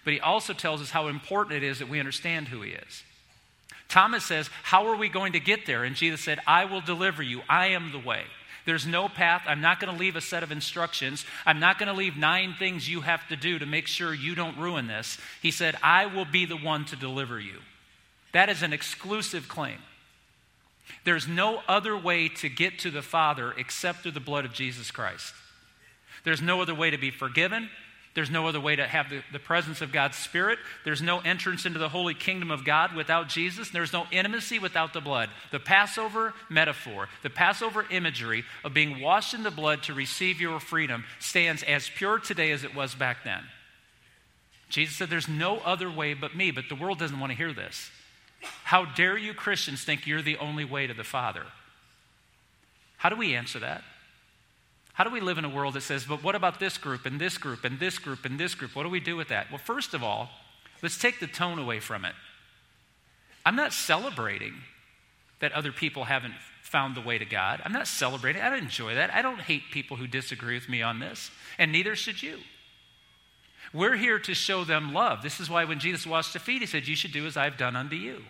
but 0.05 0.13
he 0.13 0.21
also 0.21 0.53
tells 0.53 0.81
us 0.83 0.91
how 0.91 1.09
important 1.09 1.63
it 1.63 1.67
is 1.67 1.79
that 1.79 1.89
we 1.89 2.01
understand 2.01 2.49
who 2.49 2.63
he 2.63 2.73
is. 2.73 3.03
Thomas 3.89 4.25
says, 4.25 4.49
How 4.63 4.87
are 4.87 4.97
we 4.97 5.09
going 5.09 5.33
to 5.35 5.41
get 5.41 5.67
there? 5.67 5.85
And 5.85 5.95
Jesus 5.95 6.21
said, 6.21 6.41
I 6.47 6.65
will 6.65 6.81
deliver 6.81 7.23
you. 7.23 7.43
I 7.49 7.69
am 7.69 7.93
the 7.93 7.99
way. 7.99 8.23
There's 8.65 8.87
no 8.87 9.09
path. 9.09 9.43
I'm 9.47 9.61
not 9.61 9.81
going 9.81 9.93
to 9.93 9.99
leave 9.99 10.17
a 10.17 10.21
set 10.21 10.43
of 10.43 10.53
instructions. 10.53 11.25
I'm 11.45 11.59
not 11.59 11.79
going 11.79 11.89
to 11.89 11.95
leave 11.95 12.17
nine 12.17 12.55
things 12.59 12.89
you 12.89 13.01
have 13.01 13.27
to 13.29 13.37
do 13.37 13.59
to 13.59 13.67
make 13.67 13.87
sure 13.87 14.15
you 14.15 14.35
don't 14.35 14.59
ruin 14.59 14.87
this. 14.87 15.19
He 15.41 15.51
said, 15.51 15.77
I 15.83 16.07
will 16.07 16.25
be 16.25 16.45
the 16.45 16.57
one 16.57 16.85
to 16.87 16.97
deliver 16.97 17.41
you. 17.41 17.59
That 18.33 18.49
is 18.49 18.63
an 18.63 18.73
exclusive 18.73 19.49
claim. 19.49 19.79
There's 21.05 21.27
no 21.27 21.63
other 21.69 21.97
way 21.97 22.29
to 22.29 22.49
get 22.49 22.79
to 22.81 22.91
the 22.91 23.03
Father 23.03 23.53
except 23.59 24.01
through 24.01 24.13
the 24.13 24.21
blood 24.21 24.45
of 24.45 24.53
Jesus 24.53 24.91
Christ. 24.91 25.35
There's 26.25 26.43
no 26.43 26.61
other 26.61 26.75
way 26.75 26.91
to 26.91 26.99
be 26.99 27.11
forgiven. 27.11 27.69
There's 28.15 28.31
no 28.31 28.47
other 28.47 28.61
way 28.61 28.77
to 28.77 28.87
have 28.87 29.09
the, 29.09 29.23
the 29.33 29.39
presence 29.39 29.81
of 29.81 29.91
God's 29.91 30.19
Spirit. 30.19 30.59
There's 30.85 31.01
no 31.01 31.21
entrance 31.21 31.65
into 31.65 31.79
the 31.79 31.89
holy 31.89 32.13
kingdom 32.13 32.51
of 32.51 32.65
God 32.65 32.95
without 32.95 33.29
Jesus. 33.29 33.71
There's 33.71 33.93
no 33.93 34.07
intimacy 34.11 34.59
without 34.59 34.93
the 34.93 35.01
blood. 35.01 35.31
The 35.51 35.59
Passover 35.59 36.35
metaphor, 36.51 37.09
the 37.23 37.31
Passover 37.31 37.87
imagery 37.91 38.45
of 38.65 38.75
being 38.75 39.01
washed 39.01 39.33
in 39.33 39.45
the 39.45 39.51
blood 39.51 39.83
to 39.85 39.95
receive 39.95 40.41
your 40.43 40.61
freedom 40.61 41.05
stands 41.21 41.63
as 41.63 41.89
pure 41.89 42.19
today 42.19 42.53
as 42.53 42.65
it 42.65 42.75
was 42.75 42.95
back 42.95 43.25
then. 43.25 43.45
Jesus 44.69 44.97
said, 44.97 45.09
There's 45.09 45.29
no 45.29 45.59
other 45.59 45.91
way 45.91 46.13
but 46.13 46.37
me, 46.37 46.51
but 46.51 46.65
the 46.69 46.75
world 46.75 46.99
doesn't 46.99 47.19
want 47.19 47.31
to 47.31 47.37
hear 47.37 47.55
this. 47.55 47.91
How 48.65 48.85
dare 48.85 49.17
you 49.17 49.33
Christians 49.33 49.85
think 49.85 50.07
you're 50.07 50.23
the 50.23 50.39
only 50.39 50.65
way 50.65 50.87
to 50.87 50.95
the 50.95 51.05
Father? 51.05 51.45
How 52.99 53.09
do 53.09 53.17
we 53.17 53.35
answer 53.35 53.59
that? 53.61 53.83
How 54.95 55.05
do 55.05 55.11
we 55.11 55.21
live 55.21 55.39
in 55.39 55.45
a 55.45 55.49
world 55.49 55.75
that 55.75 55.83
says, 55.83 56.05
but 56.05 56.23
what 56.23 56.35
about 56.35 56.61
this 56.61 56.77
group 56.77 57.07
and 57.07 57.21
this 57.21 57.39
group 57.39 57.65
and 57.65 57.81
this 57.81 57.99
group 57.99 58.25
and 58.25 58.39
this 58.39 58.55
group? 58.55 58.77
What 58.77 58.83
do 58.83 58.91
we 58.91 59.01
do 59.01 59.17
with 59.17 59.29
that? 59.29 59.51
Well, 59.51 59.59
first 59.59 59.95
of 59.95 60.03
all, 60.03 60.29
let's 60.83 60.99
take 60.99 61.19
the 61.19 61.27
tone 61.27 61.59
away 61.59 61.81
from 61.81 62.05
it. 62.05 62.15
I'm 63.45 63.57
not 63.57 63.73
celebrating 63.73 64.55
that 65.41 65.53
other 65.53 65.73
people 65.73 66.05
haven't 66.05 66.35
found 66.63 66.95
the 66.95 67.01
way 67.01 67.19
to 67.19 67.25
God. 67.25 67.61
I'm 67.65 67.73
not 67.73 67.89
celebrating. 67.89 68.43
I 68.43 68.51
don't 68.51 68.61
enjoy 68.61 68.95
that. 68.95 69.13
I 69.13 69.23
don't 69.23 69.41
hate 69.41 69.63
people 69.73 69.97
who 69.97 70.07
disagree 70.07 70.55
with 70.55 70.69
me 70.69 70.83
on 70.83 71.01
this, 71.01 71.31
and 71.59 71.73
neither 71.73 71.97
should 71.97 72.23
you. 72.23 72.39
We're 73.73 73.97
here 73.97 74.19
to 74.21 74.35
show 74.35 74.65
them 74.65 74.93
love. 74.93 75.23
This 75.23 75.41
is 75.41 75.49
why 75.49 75.65
when 75.65 75.81
Jesus 75.81 76.07
washed 76.07 76.35
the 76.35 76.39
feet, 76.39 76.61
he 76.61 76.67
said, 76.67 76.87
You 76.87 76.95
should 76.95 77.13
do 77.13 77.27
as 77.27 77.37
I've 77.37 77.57
done 77.57 77.75
unto 77.75 77.97
you. 77.97 78.23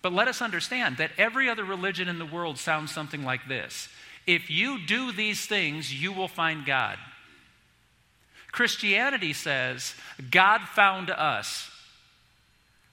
But 0.00 0.12
let 0.12 0.28
us 0.28 0.40
understand 0.40 0.96
that 0.98 1.10
every 1.18 1.48
other 1.48 1.64
religion 1.64 2.08
in 2.08 2.18
the 2.18 2.26
world 2.26 2.58
sounds 2.58 2.92
something 2.92 3.24
like 3.24 3.48
this 3.48 3.88
if 4.28 4.50
you 4.50 4.78
do 4.78 5.10
these 5.10 5.46
things, 5.46 5.92
you 5.92 6.12
will 6.12 6.28
find 6.28 6.66
God. 6.66 6.98
Christianity 8.52 9.32
says, 9.32 9.94
God 10.30 10.60
found 10.60 11.08
us, 11.08 11.70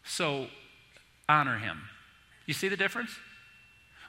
so 0.06 0.48
honor 1.27 1.58
him. 1.58 1.82
You 2.46 2.54
see 2.54 2.70
the 2.70 2.77
difference? 2.77 3.12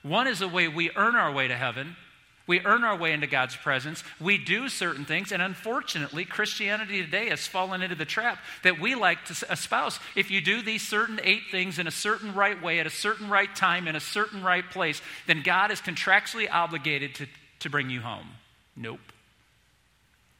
One 0.02 0.28
is 0.28 0.40
a 0.40 0.46
way 0.46 0.68
we 0.68 0.92
earn 0.94 1.16
our 1.16 1.32
way 1.32 1.48
to 1.48 1.56
heaven, 1.56 1.96
we 2.46 2.60
earn 2.64 2.84
our 2.84 2.96
way 2.96 3.12
into 3.12 3.26
God's 3.26 3.56
presence. 3.56 4.04
We 4.20 4.38
do 4.38 4.68
certain 4.68 5.04
things. 5.04 5.32
And 5.32 5.42
unfortunately, 5.42 6.24
Christianity 6.24 7.02
today 7.02 7.28
has 7.28 7.46
fallen 7.46 7.82
into 7.82 7.96
the 7.96 8.04
trap 8.04 8.38
that 8.62 8.80
we 8.80 8.94
like 8.94 9.24
to 9.26 9.52
espouse. 9.52 9.98
If 10.14 10.30
you 10.30 10.40
do 10.40 10.62
these 10.62 10.86
certain 10.86 11.18
eight 11.24 11.42
things 11.50 11.78
in 11.78 11.86
a 11.86 11.92
certain 11.92 12.34
right 12.34 12.60
way, 12.62 12.78
at 12.78 12.86
a 12.86 12.90
certain 12.90 13.28
right 13.28 13.54
time, 13.54 13.88
in 13.88 13.96
a 13.96 14.00
certain 14.00 14.44
right 14.44 14.68
place, 14.70 15.02
then 15.26 15.42
God 15.42 15.72
is 15.72 15.80
contractually 15.80 16.48
obligated 16.50 17.16
to, 17.16 17.26
to 17.60 17.70
bring 17.70 17.90
you 17.90 18.00
home. 18.00 18.28
Nope. 18.76 19.00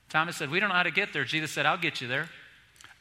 Thomas 0.09 0.37
said, 0.37 0.51
We 0.51 0.61
don't 0.61 0.69
know 0.69 0.77
how 0.77 0.85
to 0.85 0.93
get 0.93 1.13
there. 1.13 1.25
Jesus 1.25 1.51
said, 1.51 1.67
I'll 1.67 1.77
get 1.77 2.01
you 2.01 2.07
there. 2.07 2.29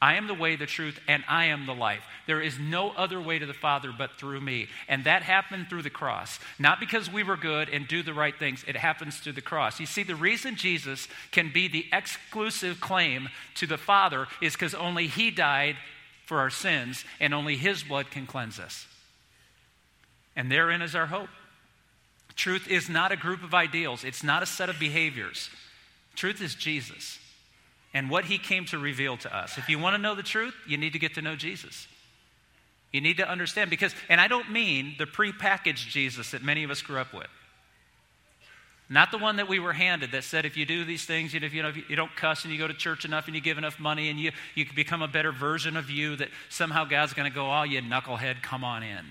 I 0.05 0.17
am 0.17 0.27
the 0.27 0.35
way, 0.35 0.55
the 0.55 0.67
truth, 0.67 0.99
and 1.07 1.23
I 1.27 1.45
am 1.45 1.65
the 1.65 1.73
life. 1.73 2.03
There 2.27 2.39
is 2.39 2.59
no 2.59 2.91
other 2.91 3.19
way 3.19 3.39
to 3.39 3.45
the 3.47 3.55
Father 3.55 3.91
but 3.91 4.19
through 4.19 4.39
me. 4.39 4.67
And 4.87 5.05
that 5.05 5.23
happened 5.23 5.65
through 5.67 5.81
the 5.81 5.89
cross. 5.89 6.37
Not 6.59 6.79
because 6.79 7.11
we 7.11 7.23
were 7.23 7.35
good 7.35 7.69
and 7.69 7.87
do 7.87 8.03
the 8.03 8.13
right 8.13 8.37
things, 8.37 8.63
it 8.67 8.77
happens 8.77 9.17
through 9.17 9.33
the 9.33 9.41
cross. 9.41 9.79
You 9.79 9.87
see, 9.87 10.03
the 10.03 10.13
reason 10.13 10.57
Jesus 10.57 11.07
can 11.31 11.51
be 11.51 11.67
the 11.67 11.87
exclusive 11.91 12.79
claim 12.79 13.29
to 13.55 13.65
the 13.65 13.79
Father 13.79 14.27
is 14.43 14.53
because 14.53 14.75
only 14.75 15.07
He 15.07 15.31
died 15.31 15.75
for 16.27 16.37
our 16.37 16.51
sins, 16.51 17.03
and 17.19 17.33
only 17.33 17.55
His 17.55 17.81
blood 17.81 18.11
can 18.11 18.27
cleanse 18.27 18.59
us. 18.59 18.85
And 20.35 20.51
therein 20.51 20.83
is 20.83 20.93
our 20.93 21.07
hope. 21.07 21.29
Truth 22.35 22.67
is 22.69 22.89
not 22.89 23.11
a 23.11 23.17
group 23.17 23.41
of 23.41 23.55
ideals, 23.55 24.03
it's 24.03 24.23
not 24.23 24.43
a 24.43 24.45
set 24.45 24.69
of 24.69 24.79
behaviors. 24.79 25.49
Truth 26.15 26.43
is 26.43 26.53
Jesus 26.53 27.17
and 27.95 28.09
what 28.09 28.25
He 28.25 28.37
came 28.37 28.65
to 28.65 28.77
reveal 28.77 29.17
to 29.17 29.35
us. 29.35 29.57
If 29.57 29.69
you 29.69 29.79
want 29.79 29.95
to 29.95 30.01
know 30.01 30.13
the 30.13 30.21
truth, 30.21 30.53
you 30.67 30.77
need 30.77 30.93
to 30.93 30.99
get 30.99 31.15
to 31.15 31.21
know 31.21 31.35
Jesus. 31.35 31.87
You 32.91 33.01
need 33.01 33.17
to 33.17 33.27
understand 33.27 33.69
because, 33.69 33.95
and 34.09 34.21
I 34.21 34.27
don't 34.27 34.51
mean 34.51 34.95
the 34.99 35.05
prepackaged 35.05 35.89
Jesus 35.89 36.31
that 36.31 36.43
many 36.43 36.63
of 36.63 36.69
us 36.69 36.81
grew 36.81 36.99
up 36.99 37.13
with. 37.13 37.27
Not 38.89 39.11
the 39.11 39.17
one 39.17 39.37
that 39.37 39.47
we 39.47 39.59
were 39.59 39.73
handed 39.73 40.11
that 40.11 40.23
said, 40.25 40.45
if 40.45 40.57
you 40.57 40.65
do 40.65 40.85
these 40.85 41.05
things, 41.05 41.33
you 41.33 41.39
know, 41.39 41.47
if 41.47 41.53
you, 41.53 41.63
know, 41.63 41.69
if 41.69 41.89
you 41.89 41.95
don't 41.95 42.15
cuss 42.15 42.43
and 42.43 42.53
you 42.53 42.59
go 42.59 42.67
to 42.67 42.73
church 42.73 43.03
enough 43.03 43.25
and 43.25 43.35
you 43.35 43.41
give 43.41 43.57
enough 43.57 43.79
money 43.79 44.09
and 44.09 44.19
you, 44.19 44.31
you 44.53 44.65
become 44.75 45.01
a 45.01 45.07
better 45.07 45.31
version 45.31 45.75
of 45.75 45.89
you, 45.89 46.15
that 46.17 46.29
somehow 46.49 46.85
God's 46.85 47.13
going 47.13 47.29
to 47.29 47.33
go, 47.33 47.51
oh, 47.51 47.63
you 47.63 47.81
knucklehead, 47.81 48.43
come 48.43 48.63
on 48.63 48.83
in. 48.83 49.05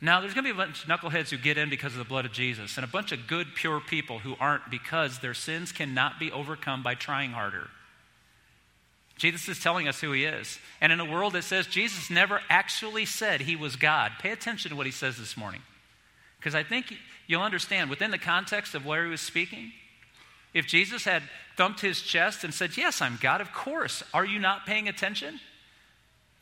Now, 0.00 0.20
there's 0.20 0.34
going 0.34 0.44
to 0.44 0.52
be 0.52 0.58
a 0.58 0.64
bunch 0.64 0.84
of 0.84 0.90
knuckleheads 0.90 1.30
who 1.30 1.38
get 1.38 1.56
in 1.56 1.70
because 1.70 1.92
of 1.92 1.98
the 1.98 2.04
blood 2.04 2.26
of 2.26 2.32
Jesus, 2.32 2.76
and 2.76 2.84
a 2.84 2.88
bunch 2.88 3.12
of 3.12 3.26
good, 3.26 3.54
pure 3.54 3.80
people 3.80 4.18
who 4.18 4.36
aren't 4.38 4.70
because 4.70 5.20
their 5.20 5.32
sins 5.32 5.72
cannot 5.72 6.18
be 6.18 6.30
overcome 6.30 6.82
by 6.82 6.94
trying 6.94 7.32
harder. 7.32 7.68
Jesus 9.16 9.48
is 9.48 9.62
telling 9.62 9.88
us 9.88 10.00
who 10.00 10.12
he 10.12 10.24
is. 10.24 10.58
And 10.80 10.92
in 10.92 11.00
a 11.00 11.10
world 11.10 11.32
that 11.32 11.44
says 11.44 11.66
Jesus 11.66 12.10
never 12.10 12.40
actually 12.50 13.06
said 13.06 13.40
he 13.40 13.56
was 13.56 13.76
God, 13.76 14.12
pay 14.20 14.30
attention 14.30 14.70
to 14.70 14.76
what 14.76 14.86
he 14.86 14.92
says 14.92 15.16
this 15.16 15.36
morning. 15.36 15.62
Because 16.38 16.54
I 16.54 16.62
think 16.62 16.94
you'll 17.26 17.42
understand 17.42 17.88
within 17.88 18.10
the 18.10 18.18
context 18.18 18.74
of 18.74 18.84
where 18.84 19.04
he 19.04 19.10
was 19.10 19.22
speaking, 19.22 19.72
if 20.52 20.66
Jesus 20.66 21.04
had 21.04 21.22
thumped 21.56 21.80
his 21.80 22.02
chest 22.02 22.44
and 22.44 22.52
said, 22.52 22.76
Yes, 22.76 23.00
I'm 23.00 23.18
God, 23.20 23.40
of 23.40 23.52
course, 23.52 24.02
are 24.12 24.24
you 24.24 24.38
not 24.38 24.66
paying 24.66 24.88
attention? 24.88 25.40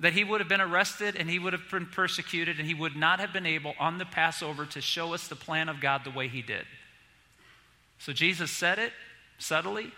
That 0.01 0.13
he 0.13 0.25
would 0.25 0.41
have 0.41 0.49
been 0.49 0.61
arrested 0.61 1.17
and 1.17 1.31
he 1.31 1.39
would 1.39 1.53
have 1.53 1.71
been 1.71 1.87
persecuted 1.87 2.59
and 2.59 2.67
he 2.67 2.75
would 2.75 2.97
not 2.97 3.21
have 3.21 3.33
been 3.33 3.47
able 3.47 3.75
on 3.79 3.99
the 3.99 4.05
Passover 4.05 4.67
to 4.67 4.81
show 4.81 5.15
us 5.15 5.29
the 5.29 5.37
plan 5.37 5.69
of 5.69 5.81
God 5.81 6.03
the 6.05 6.11
way 6.11 6.29
he 6.29 6.43
did. 6.43 6.65
So 7.99 8.13
Jesus 8.13 8.51
said 8.51 8.79
it 8.79 8.93
subtly, 9.39 9.93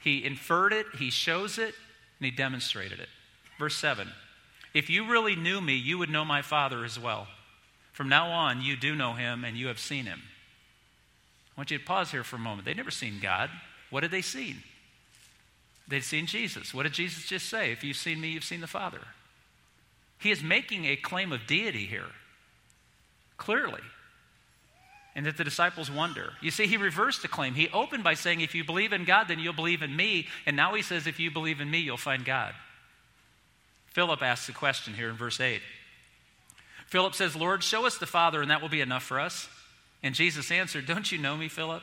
he 0.00 0.24
inferred 0.24 0.72
it, 0.72 0.86
he 0.98 1.10
shows 1.10 1.58
it, 1.58 1.74
and 2.18 2.24
he 2.24 2.30
demonstrated 2.30 2.98
it. 2.98 3.08
Verse 3.58 3.76
7 3.76 4.08
If 4.74 4.88
you 4.88 5.08
really 5.10 5.36
knew 5.36 5.60
me, 5.60 5.74
you 5.74 5.98
would 5.98 6.10
know 6.10 6.24
my 6.24 6.42
Father 6.42 6.84
as 6.84 6.98
well. 6.98 7.28
From 7.92 8.08
now 8.08 8.30
on, 8.30 8.62
you 8.62 8.76
do 8.76 8.94
know 8.94 9.12
him 9.12 9.44
and 9.44 9.56
you 9.56 9.66
have 9.66 9.80
seen 9.80 10.06
him. 10.06 10.22
I 11.56 11.60
want 11.60 11.72
you 11.72 11.78
to 11.78 11.84
pause 11.84 12.12
here 12.12 12.22
for 12.22 12.36
a 12.36 12.38
moment. 12.38 12.64
They'd 12.64 12.76
never 12.76 12.92
seen 12.92 13.18
God. 13.20 13.50
What 13.90 14.04
had 14.04 14.12
they 14.12 14.22
seen? 14.22 14.62
They'd 15.88 16.04
seen 16.04 16.26
Jesus. 16.26 16.74
What 16.74 16.82
did 16.82 16.92
Jesus 16.92 17.24
just 17.24 17.48
say? 17.48 17.72
If 17.72 17.82
you've 17.82 17.96
seen 17.96 18.20
me, 18.20 18.28
you've 18.28 18.44
seen 18.44 18.60
the 18.60 18.66
Father. 18.66 19.00
He 20.18 20.30
is 20.30 20.42
making 20.42 20.84
a 20.84 20.96
claim 20.96 21.32
of 21.32 21.46
deity 21.46 21.86
here, 21.86 22.10
clearly. 23.36 23.80
And 25.14 25.26
that 25.26 25.36
the 25.36 25.44
disciples 25.44 25.90
wonder. 25.90 26.34
You 26.40 26.52
see, 26.52 26.66
he 26.66 26.76
reversed 26.76 27.22
the 27.22 27.28
claim. 27.28 27.54
He 27.54 27.68
opened 27.70 28.04
by 28.04 28.14
saying, 28.14 28.40
If 28.40 28.54
you 28.54 28.62
believe 28.62 28.92
in 28.92 29.04
God, 29.04 29.26
then 29.26 29.40
you'll 29.40 29.52
believe 29.52 29.82
in 29.82 29.96
me. 29.96 30.28
And 30.46 30.54
now 30.54 30.74
he 30.74 30.82
says, 30.82 31.08
If 31.08 31.18
you 31.18 31.30
believe 31.30 31.60
in 31.60 31.70
me, 31.70 31.78
you'll 31.78 31.96
find 31.96 32.24
God. 32.24 32.54
Philip 33.86 34.22
asks 34.22 34.46
the 34.46 34.52
question 34.52 34.94
here 34.94 35.08
in 35.08 35.16
verse 35.16 35.40
8. 35.40 35.60
Philip 36.86 37.14
says, 37.14 37.34
Lord, 37.34 37.64
show 37.64 37.84
us 37.84 37.98
the 37.98 38.06
Father, 38.06 38.40
and 38.40 38.50
that 38.50 38.62
will 38.62 38.68
be 38.68 38.80
enough 38.80 39.02
for 39.02 39.18
us. 39.18 39.48
And 40.04 40.14
Jesus 40.14 40.52
answered, 40.52 40.86
Don't 40.86 41.10
you 41.10 41.18
know 41.18 41.36
me, 41.36 41.48
Philip? 41.48 41.82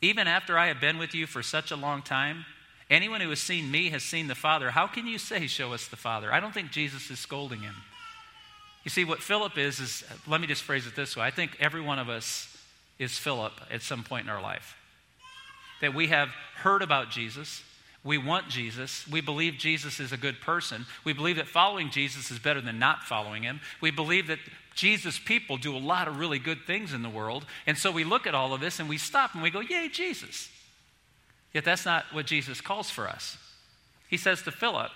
Even 0.00 0.28
after 0.28 0.56
I 0.56 0.68
have 0.68 0.80
been 0.80 0.98
with 0.98 1.14
you 1.14 1.26
for 1.26 1.42
such 1.42 1.70
a 1.70 1.76
long 1.76 2.02
time, 2.02 2.44
anyone 2.92 3.20
who 3.20 3.30
has 3.30 3.40
seen 3.40 3.70
me 3.70 3.90
has 3.90 4.02
seen 4.02 4.28
the 4.28 4.34
Father. 4.34 4.70
How 4.70 4.86
can 4.86 5.06
you 5.06 5.18
say, 5.18 5.46
Show 5.46 5.72
us 5.72 5.88
the 5.88 5.96
Father? 5.96 6.32
I 6.32 6.40
don't 6.40 6.54
think 6.54 6.70
Jesus 6.70 7.10
is 7.10 7.18
scolding 7.18 7.60
him. 7.60 7.74
You 8.84 8.90
see, 8.90 9.04
what 9.04 9.22
Philip 9.22 9.58
is, 9.58 9.80
is 9.80 10.04
let 10.26 10.40
me 10.40 10.46
just 10.46 10.62
phrase 10.62 10.86
it 10.86 10.96
this 10.96 11.16
way 11.16 11.24
I 11.24 11.30
think 11.30 11.56
every 11.60 11.80
one 11.80 11.98
of 11.98 12.08
us 12.08 12.48
is 12.98 13.18
Philip 13.18 13.52
at 13.70 13.82
some 13.82 14.04
point 14.04 14.24
in 14.24 14.30
our 14.30 14.42
life. 14.42 14.76
That 15.80 15.94
we 15.94 16.08
have 16.08 16.28
heard 16.56 16.82
about 16.82 17.10
Jesus, 17.10 17.62
we 18.04 18.18
want 18.18 18.48
Jesus. 18.48 19.06
We 19.06 19.20
believe 19.20 19.54
Jesus 19.58 20.00
is 20.00 20.12
a 20.12 20.16
good 20.16 20.40
person. 20.40 20.86
We 21.04 21.12
believe 21.12 21.36
that 21.36 21.46
following 21.46 21.90
Jesus 21.90 22.30
is 22.30 22.38
better 22.38 22.60
than 22.60 22.78
not 22.78 23.04
following 23.04 23.44
him. 23.44 23.60
We 23.80 23.92
believe 23.92 24.26
that 24.26 24.40
Jesus 24.74 25.18
people 25.18 25.56
do 25.56 25.76
a 25.76 25.78
lot 25.78 26.08
of 26.08 26.18
really 26.18 26.38
good 26.38 26.62
things 26.66 26.92
in 26.92 27.02
the 27.02 27.08
world. 27.08 27.44
And 27.66 27.78
so 27.78 27.92
we 27.92 28.02
look 28.02 28.26
at 28.26 28.34
all 28.34 28.54
of 28.54 28.60
this 28.60 28.80
and 28.80 28.88
we 28.88 28.98
stop 28.98 29.34
and 29.34 29.42
we 29.42 29.50
go, 29.50 29.60
Yay, 29.60 29.88
Jesus. 29.88 30.48
Yet 31.52 31.64
that's 31.64 31.84
not 31.84 32.04
what 32.12 32.26
Jesus 32.26 32.60
calls 32.60 32.90
for 32.90 33.08
us. 33.08 33.36
He 34.08 34.16
says 34.16 34.42
to 34.42 34.50
Philip, 34.50 34.90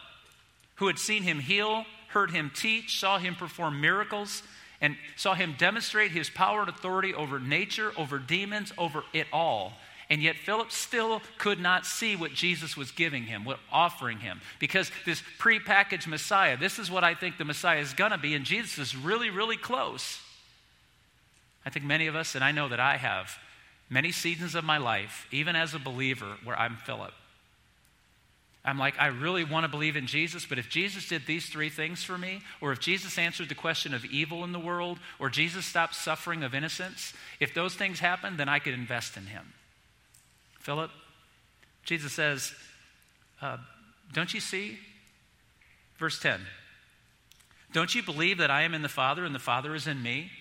who 0.76 0.86
had 0.86 0.98
seen 0.98 1.22
him 1.22 1.40
heal, 1.40 1.84
heard 2.08 2.30
him 2.30 2.50
teach, 2.54 3.00
saw 3.00 3.18
him 3.18 3.34
perform 3.34 3.80
miracles, 3.80 4.42
and 4.80 4.96
saw 5.16 5.34
him 5.34 5.54
demonstrate 5.58 6.10
his 6.10 6.28
power 6.28 6.60
and 6.60 6.68
authority 6.68 7.14
over 7.14 7.38
nature, 7.38 7.92
over 7.96 8.18
demons, 8.18 8.72
over 8.76 9.04
it 9.12 9.26
all. 9.32 9.72
And 10.08 10.22
yet, 10.22 10.36
Philip 10.36 10.70
still 10.70 11.20
could 11.36 11.58
not 11.58 11.84
see 11.84 12.14
what 12.14 12.32
Jesus 12.32 12.76
was 12.76 12.92
giving 12.92 13.24
him, 13.24 13.44
what 13.44 13.58
offering 13.72 14.18
him, 14.18 14.40
because 14.60 14.90
this 15.04 15.20
prepackaged 15.38 16.06
Messiah, 16.06 16.56
this 16.56 16.78
is 16.78 16.90
what 16.90 17.02
I 17.02 17.14
think 17.14 17.38
the 17.38 17.44
Messiah 17.44 17.80
is 17.80 17.92
going 17.92 18.12
to 18.12 18.18
be, 18.18 18.34
and 18.34 18.44
Jesus 18.44 18.78
is 18.78 18.96
really, 18.96 19.30
really 19.30 19.56
close. 19.56 20.20
I 21.64 21.70
think 21.70 21.84
many 21.84 22.06
of 22.06 22.14
us, 22.14 22.36
and 22.36 22.44
I 22.44 22.52
know 22.52 22.68
that 22.68 22.78
I 22.78 22.98
have, 22.98 23.36
many 23.88 24.12
seasons 24.12 24.54
of 24.54 24.64
my 24.64 24.78
life, 24.78 25.26
even 25.30 25.56
as 25.56 25.74
a 25.74 25.78
believer, 25.78 26.36
where 26.44 26.58
I'm 26.58 26.76
Philip. 26.76 27.12
I'm 28.64 28.78
like, 28.78 28.98
I 28.98 29.06
really 29.06 29.44
want 29.44 29.62
to 29.62 29.68
believe 29.68 29.96
in 29.96 30.08
Jesus, 30.08 30.44
but 30.44 30.58
if 30.58 30.68
Jesus 30.68 31.08
did 31.08 31.24
these 31.24 31.46
three 31.46 31.68
things 31.68 32.02
for 32.02 32.18
me, 32.18 32.40
or 32.60 32.72
if 32.72 32.80
Jesus 32.80 33.16
answered 33.16 33.48
the 33.48 33.54
question 33.54 33.94
of 33.94 34.04
evil 34.04 34.42
in 34.42 34.50
the 34.50 34.58
world, 34.58 34.98
or 35.20 35.30
Jesus 35.30 35.64
stopped 35.64 35.94
suffering 35.94 36.42
of 36.42 36.52
innocents, 36.52 37.12
if 37.38 37.54
those 37.54 37.74
things 37.74 38.00
happen, 38.00 38.36
then 38.36 38.48
I 38.48 38.58
could 38.58 38.74
invest 38.74 39.16
in 39.16 39.26
him. 39.26 39.52
Philip, 40.58 40.90
Jesus 41.84 42.12
says, 42.12 42.52
uh, 43.40 43.58
Don't 44.12 44.34
you 44.34 44.40
see? 44.40 44.78
Verse 45.96 46.18
10 46.18 46.40
Don't 47.72 47.94
you 47.94 48.02
believe 48.02 48.38
that 48.38 48.50
I 48.50 48.62
am 48.62 48.74
in 48.74 48.82
the 48.82 48.88
Father 48.88 49.24
and 49.24 49.32
the 49.34 49.38
Father 49.38 49.76
is 49.76 49.86
in 49.86 50.02
me? 50.02 50.32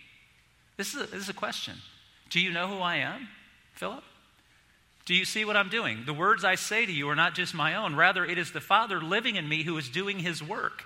This 0.77 0.95
is 0.95 1.01
a, 1.03 1.05
this 1.05 1.21
is 1.21 1.29
a 1.29 1.33
question. 1.33 1.75
Do 2.31 2.39
you 2.39 2.51
know 2.51 2.67
who 2.67 2.79
I 2.79 2.97
am, 2.97 3.27
Philip? 3.75 4.03
Do 5.05 5.13
you 5.13 5.25
see 5.25 5.45
what 5.45 5.55
I'm 5.55 5.69
doing? 5.69 6.03
The 6.05 6.13
words 6.13 6.43
I 6.43 6.55
say 6.55 6.85
to 6.85 6.91
you 6.91 7.07
are 7.09 7.15
not 7.15 7.35
just 7.35 7.53
my 7.53 7.75
own. 7.75 7.95
Rather, 7.95 8.25
it 8.25 8.39
is 8.39 8.51
the 8.51 8.61
Father 8.61 8.99
living 8.99 9.35
in 9.35 9.47
me 9.47 9.63
who 9.63 9.77
is 9.77 9.87
doing 9.87 10.19
his 10.19 10.41
work. 10.41 10.83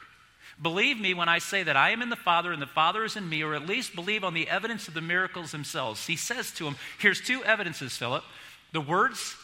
Believe 0.61 0.99
me 0.99 1.13
when 1.13 1.29
I 1.29 1.39
say 1.39 1.63
that 1.63 1.77
I 1.77 1.91
am 1.91 2.01
in 2.01 2.09
the 2.09 2.17
Father 2.17 2.51
and 2.51 2.61
the 2.61 2.67
Father 2.67 3.05
is 3.05 3.15
in 3.15 3.29
me, 3.29 3.41
or 3.43 3.55
at 3.55 3.65
least 3.65 3.95
believe 3.95 4.25
on 4.25 4.33
the 4.33 4.49
evidence 4.49 4.89
of 4.89 4.93
the 4.93 5.01
miracles 5.01 5.51
themselves. 5.51 6.05
He 6.05 6.17
says 6.17 6.51
to 6.55 6.67
him, 6.67 6.75
Here's 6.97 7.21
two 7.21 7.41
evidences, 7.45 7.95
Philip. 7.95 8.25
The 8.73 8.81
words, 8.81 9.37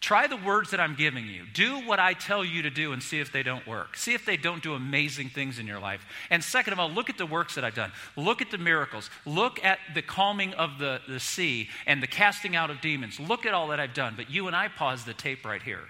try 0.00 0.26
the 0.26 0.36
words 0.36 0.70
that 0.70 0.80
I'm 0.80 0.94
giving 0.94 1.26
you. 1.26 1.44
Do 1.52 1.86
what 1.86 1.98
I 1.98 2.12
tell 2.12 2.44
you 2.44 2.62
to 2.62 2.70
do 2.70 2.92
and 2.92 3.02
see 3.02 3.20
if 3.20 3.32
they 3.32 3.42
don't 3.42 3.66
work. 3.66 3.96
See 3.96 4.14
if 4.14 4.24
they 4.24 4.36
don't 4.36 4.62
do 4.62 4.74
amazing 4.74 5.30
things 5.30 5.58
in 5.58 5.66
your 5.66 5.80
life. 5.80 6.04
And 6.30 6.42
second 6.42 6.72
of 6.72 6.78
all, 6.78 6.90
look 6.90 7.10
at 7.10 7.18
the 7.18 7.26
works 7.26 7.54
that 7.56 7.64
I've 7.64 7.74
done. 7.74 7.92
Look 8.16 8.40
at 8.42 8.50
the 8.50 8.58
miracles. 8.58 9.10
Look 9.24 9.64
at 9.64 9.78
the 9.94 10.02
calming 10.02 10.54
of 10.54 10.78
the, 10.78 11.00
the 11.08 11.20
sea 11.20 11.68
and 11.86 12.02
the 12.02 12.06
casting 12.06 12.54
out 12.54 12.70
of 12.70 12.80
demons. 12.80 13.18
Look 13.18 13.46
at 13.46 13.54
all 13.54 13.68
that 13.68 13.80
I've 13.80 13.94
done. 13.94 14.14
But 14.16 14.30
you 14.30 14.46
and 14.46 14.54
I 14.54 14.68
pause 14.68 15.04
the 15.04 15.14
tape 15.14 15.44
right 15.44 15.62
here. 15.62 15.84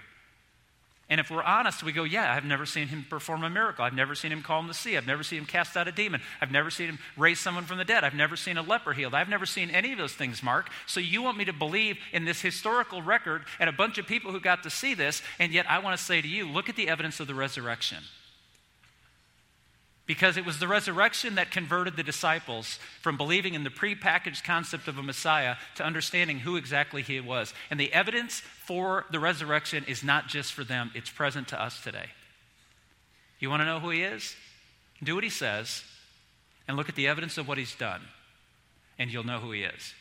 And 1.09 1.21
if 1.21 1.31
we're 1.31 1.43
honest, 1.43 1.83
we 1.83 1.93
go, 1.93 2.03
Yeah, 2.03 2.33
I've 2.33 2.43
never 2.43 2.65
seen 2.65 2.87
him 2.87 3.05
perform 3.09 3.43
a 3.43 3.49
miracle. 3.49 3.85
I've 3.85 3.93
never 3.93 4.13
seen 4.13 4.31
him 4.31 4.41
calm 4.41 4.67
the 4.67 4.73
sea. 4.73 4.97
I've 4.97 5.07
never 5.07 5.23
seen 5.23 5.39
him 5.39 5.45
cast 5.45 5.77
out 5.77 5.87
a 5.87 5.91
demon. 5.91 6.21
I've 6.41 6.51
never 6.51 6.69
seen 6.69 6.89
him 6.89 6.99
raise 7.15 7.39
someone 7.39 7.63
from 7.63 7.77
the 7.77 7.85
dead. 7.85 8.03
I've 8.03 8.13
never 8.13 8.35
seen 8.35 8.57
a 8.57 8.61
leper 8.61 8.93
healed. 8.93 9.13
I've 9.13 9.29
never 9.29 9.45
seen 9.45 9.69
any 9.69 9.93
of 9.93 9.97
those 9.97 10.13
things, 10.13 10.43
Mark. 10.43 10.69
So 10.85 10.99
you 10.99 11.21
want 11.21 11.37
me 11.37 11.45
to 11.45 11.53
believe 11.53 11.97
in 12.11 12.25
this 12.25 12.41
historical 12.41 13.01
record 13.01 13.45
and 13.59 13.69
a 13.69 13.73
bunch 13.73 13.97
of 13.97 14.05
people 14.05 14.31
who 14.31 14.39
got 14.41 14.63
to 14.63 14.69
see 14.69 14.93
this, 14.93 15.21
and 15.39 15.53
yet 15.53 15.69
I 15.69 15.79
want 15.79 15.97
to 15.97 16.03
say 16.03 16.21
to 16.21 16.27
you, 16.27 16.47
look 16.47 16.67
at 16.67 16.75
the 16.75 16.89
evidence 16.89 17.19
of 17.19 17.27
the 17.27 17.35
resurrection 17.35 18.03
because 20.07 20.37
it 20.37 20.45
was 20.45 20.59
the 20.59 20.67
resurrection 20.67 21.35
that 21.35 21.51
converted 21.51 21.97
the 21.97 22.03
disciples 22.03 22.79
from 23.01 23.17
believing 23.17 23.53
in 23.53 23.65
the 23.65 23.69
prepackaged 23.69 24.43
concept 24.43 24.87
of 24.87 24.97
a 24.97 25.03
Messiah 25.03 25.57
to 25.75 25.83
understanding 25.83 26.39
who 26.39 26.55
exactly 26.55 27.01
he 27.01 27.19
was. 27.19 27.53
And 27.69 27.77
the 27.79 27.93
evidence 27.93 28.39
for 28.39 29.05
the 29.11 29.19
resurrection 29.19 29.83
is 29.85 30.03
not 30.03 30.27
just 30.27 30.53
for 30.53 30.63
them, 30.63 30.91
it's 30.95 31.09
present 31.09 31.49
to 31.49 31.61
us 31.61 31.83
today. 31.83 32.07
You 33.39 33.49
want 33.49 33.61
to 33.61 33.65
know 33.65 33.81
who 33.81 33.89
he 33.89 34.01
is? 34.01 34.35
Do 35.03 35.13
what 35.13 35.25
he 35.25 35.29
says 35.29 35.83
and 36.67 36.77
look 36.77 36.89
at 36.89 36.95
the 36.95 37.07
evidence 37.07 37.37
of 37.37 37.47
what 37.47 37.57
he's 37.57 37.75
done, 37.75 38.01
and 38.97 39.11
you'll 39.11 39.25
know 39.25 39.39
who 39.39 39.51
he 39.51 39.63
is. 39.63 39.93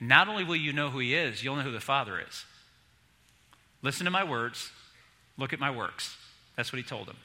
Not 0.00 0.28
only 0.28 0.44
will 0.44 0.56
you 0.56 0.72
know 0.72 0.90
who 0.90 0.98
he 0.98 1.14
is, 1.14 1.42
you'll 1.42 1.56
know 1.56 1.62
who 1.62 1.72
the 1.72 1.80
Father 1.80 2.20
is. 2.20 2.44
Listen 3.82 4.04
to 4.04 4.10
my 4.10 4.22
words, 4.22 4.70
look 5.36 5.52
at 5.52 5.58
my 5.58 5.70
works. 5.70 6.16
That's 6.56 6.72
what 6.72 6.76
he 6.76 6.84
told 6.84 7.08
them. 7.08 7.16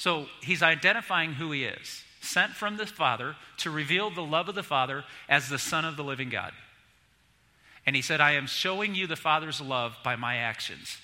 So 0.00 0.28
he's 0.40 0.62
identifying 0.62 1.34
who 1.34 1.52
he 1.52 1.64
is, 1.64 2.04
sent 2.22 2.52
from 2.52 2.78
the 2.78 2.86
Father 2.86 3.36
to 3.58 3.70
reveal 3.70 4.08
the 4.08 4.22
love 4.22 4.48
of 4.48 4.54
the 4.54 4.62
Father 4.62 5.04
as 5.28 5.50
the 5.50 5.58
Son 5.58 5.84
of 5.84 5.98
the 5.98 6.02
living 6.02 6.30
God. 6.30 6.52
And 7.84 7.94
he 7.94 8.00
said, 8.00 8.18
I 8.18 8.32
am 8.32 8.46
showing 8.46 8.94
you 8.94 9.06
the 9.06 9.14
Father's 9.14 9.60
love 9.60 9.98
by 10.02 10.16
my 10.16 10.36
actions. 10.36 10.96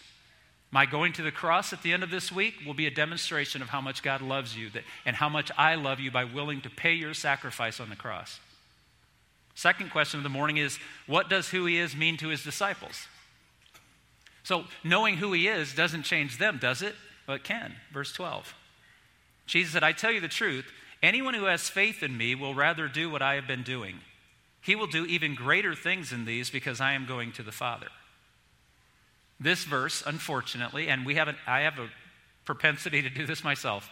My 0.70 0.86
going 0.86 1.12
to 1.12 1.22
the 1.22 1.30
cross 1.30 1.74
at 1.74 1.82
the 1.82 1.92
end 1.92 2.04
of 2.04 2.10
this 2.10 2.32
week 2.32 2.54
will 2.64 2.72
be 2.72 2.86
a 2.86 2.90
demonstration 2.90 3.60
of 3.60 3.68
how 3.68 3.82
much 3.82 4.02
God 4.02 4.22
loves 4.22 4.56
you 4.56 4.70
that, 4.70 4.84
and 5.04 5.14
how 5.14 5.28
much 5.28 5.50
I 5.58 5.74
love 5.74 6.00
you 6.00 6.10
by 6.10 6.24
willing 6.24 6.62
to 6.62 6.70
pay 6.70 6.94
your 6.94 7.12
sacrifice 7.12 7.78
on 7.78 7.90
the 7.90 7.96
cross. 7.96 8.40
Second 9.54 9.90
question 9.90 10.18
of 10.20 10.24
the 10.24 10.30
morning 10.30 10.56
is 10.56 10.78
what 11.06 11.28
does 11.28 11.50
who 11.50 11.66
he 11.66 11.76
is 11.76 11.94
mean 11.94 12.16
to 12.16 12.28
his 12.28 12.42
disciples? 12.42 13.08
So, 14.42 14.64
knowing 14.82 15.18
who 15.18 15.34
he 15.34 15.48
is 15.48 15.74
doesn't 15.74 16.04
change 16.04 16.38
them, 16.38 16.56
does 16.58 16.80
it? 16.80 16.94
Well, 17.28 17.36
it 17.36 17.44
can. 17.44 17.74
Verse 17.92 18.14
12. 18.14 18.54
Jesus 19.46 19.72
said, 19.72 19.84
I 19.84 19.92
tell 19.92 20.10
you 20.10 20.20
the 20.20 20.28
truth, 20.28 20.66
anyone 21.02 21.34
who 21.34 21.44
has 21.44 21.68
faith 21.68 22.02
in 22.02 22.16
me 22.16 22.34
will 22.34 22.54
rather 22.54 22.88
do 22.88 23.08
what 23.08 23.22
I 23.22 23.34
have 23.34 23.46
been 23.46 23.62
doing. 23.62 24.00
He 24.60 24.74
will 24.74 24.88
do 24.88 25.06
even 25.06 25.34
greater 25.34 25.74
things 25.74 26.10
than 26.10 26.24
these 26.24 26.50
because 26.50 26.80
I 26.80 26.92
am 26.92 27.06
going 27.06 27.32
to 27.32 27.42
the 27.42 27.52
Father. 27.52 27.88
This 29.38 29.64
verse, 29.64 30.02
unfortunately, 30.04 30.88
and 30.88 31.06
we 31.06 31.14
have 31.14 31.28
an, 31.28 31.36
I 31.46 31.60
have 31.60 31.78
a 31.78 31.88
propensity 32.44 33.02
to 33.02 33.10
do 33.10 33.26
this 33.26 33.44
myself. 33.44 33.88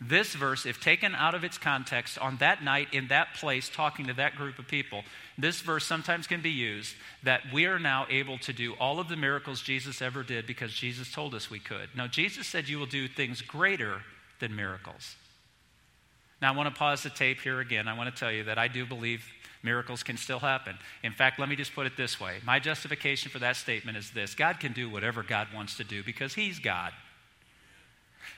This 0.00 0.34
verse, 0.34 0.66
if 0.66 0.80
taken 0.80 1.14
out 1.14 1.34
of 1.34 1.44
its 1.44 1.56
context 1.56 2.18
on 2.18 2.36
that 2.38 2.62
night 2.62 2.88
in 2.92 3.08
that 3.08 3.34
place, 3.34 3.68
talking 3.68 4.06
to 4.06 4.14
that 4.14 4.36
group 4.36 4.58
of 4.58 4.66
people, 4.66 5.02
this 5.38 5.60
verse 5.60 5.86
sometimes 5.86 6.26
can 6.26 6.42
be 6.42 6.50
used 6.50 6.94
that 7.22 7.40
we 7.52 7.64
are 7.64 7.78
now 7.78 8.06
able 8.10 8.36
to 8.38 8.52
do 8.52 8.74
all 8.74 8.98
of 9.00 9.08
the 9.08 9.16
miracles 9.16 9.62
Jesus 9.62 10.02
ever 10.02 10.22
did 10.22 10.46
because 10.46 10.72
Jesus 10.72 11.10
told 11.10 11.34
us 11.34 11.50
we 11.50 11.60
could. 11.60 11.88
Now, 11.96 12.06
Jesus 12.06 12.46
said 12.46 12.68
you 12.68 12.78
will 12.78 12.86
do 12.86 13.08
things 13.08 13.40
greater 13.40 14.02
than 14.40 14.54
miracles. 14.54 15.16
Now, 16.42 16.52
I 16.52 16.56
want 16.56 16.72
to 16.72 16.78
pause 16.78 17.02
the 17.02 17.10
tape 17.10 17.40
here 17.40 17.60
again. 17.60 17.88
I 17.88 17.96
want 17.96 18.14
to 18.14 18.18
tell 18.18 18.30
you 18.30 18.44
that 18.44 18.58
I 18.58 18.68
do 18.68 18.84
believe 18.84 19.24
miracles 19.62 20.02
can 20.02 20.16
still 20.16 20.40
happen. 20.40 20.76
In 21.02 21.12
fact, 21.12 21.38
let 21.38 21.48
me 21.48 21.56
just 21.56 21.74
put 21.74 21.86
it 21.86 21.96
this 21.96 22.20
way 22.20 22.36
my 22.44 22.58
justification 22.58 23.30
for 23.30 23.38
that 23.38 23.56
statement 23.56 23.96
is 23.96 24.10
this 24.10 24.34
God 24.34 24.60
can 24.60 24.72
do 24.72 24.90
whatever 24.90 25.22
God 25.22 25.48
wants 25.54 25.76
to 25.78 25.84
do 25.84 26.02
because 26.02 26.34
He's 26.34 26.58
God. 26.58 26.92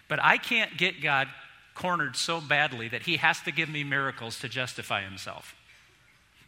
But 0.08 0.22
I 0.22 0.38
can't 0.38 0.76
get 0.76 1.02
God 1.02 1.28
cornered 1.74 2.16
so 2.16 2.40
badly 2.40 2.88
that 2.88 3.02
He 3.02 3.16
has 3.16 3.40
to 3.40 3.50
give 3.50 3.68
me 3.68 3.84
miracles 3.84 4.38
to 4.40 4.48
justify 4.48 5.02
Himself. 5.02 5.54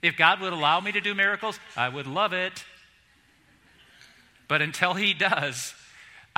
If 0.00 0.16
God 0.16 0.40
would 0.40 0.52
allow 0.52 0.80
me 0.80 0.92
to 0.92 1.00
do 1.00 1.14
miracles, 1.14 1.58
I 1.76 1.88
would 1.88 2.06
love 2.06 2.32
it. 2.32 2.64
But 4.46 4.62
until 4.62 4.94
He 4.94 5.12
does, 5.12 5.74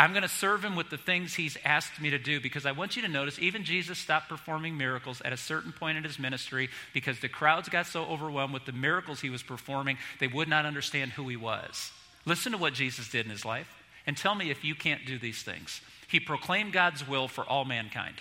I'm 0.01 0.13
going 0.13 0.23
to 0.23 0.29
serve 0.29 0.65
him 0.65 0.77
with 0.77 0.89
the 0.89 0.97
things 0.97 1.35
he's 1.35 1.59
asked 1.63 2.01
me 2.01 2.09
to 2.09 2.19
do 2.19 2.41
because 2.41 2.65
I 2.65 2.73
want 2.73 2.97
you 2.97 3.03
to 3.03 3.09
notice 3.09 3.39
even 3.39 3.65
Jesus 3.65 3.99
stopped 3.99 4.31
performing 4.31 4.79
miracles 4.79 5.21
at 5.27 5.35
a 5.35 5.37
certain 5.37 5.73
point 5.73 5.99
in 5.99 6.05
his 6.05 6.19
ministry 6.19 6.71
because 6.95 7.21
the 7.21 7.29
crowds 7.29 7.69
got 7.69 7.85
so 7.85 8.05
overwhelmed 8.05 8.55
with 8.55 8.65
the 8.65 8.73
miracles 8.73 9.21
he 9.21 9.29
was 9.29 9.43
performing, 9.43 9.99
they 10.19 10.27
would 10.27 10.49
not 10.49 10.65
understand 10.65 11.13
who 11.13 11.29
he 11.29 11.37
was. 11.37 11.93
Listen 12.25 12.53
to 12.53 12.57
what 12.57 12.73
Jesus 12.73 13.11
did 13.11 13.27
in 13.27 13.31
his 13.31 13.45
life 13.45 13.69
and 14.07 14.17
tell 14.17 14.35
me 14.35 14.51
if 14.51 14.65
you 14.65 14.75
can't 14.75 15.05
do 15.05 15.19
these 15.19 15.43
things. 15.43 15.83
He 16.09 16.19
proclaimed 16.19 16.73
God's 16.73 17.07
will 17.07 17.29
for 17.29 17.45
all 17.45 17.67
mankind, 17.67 18.17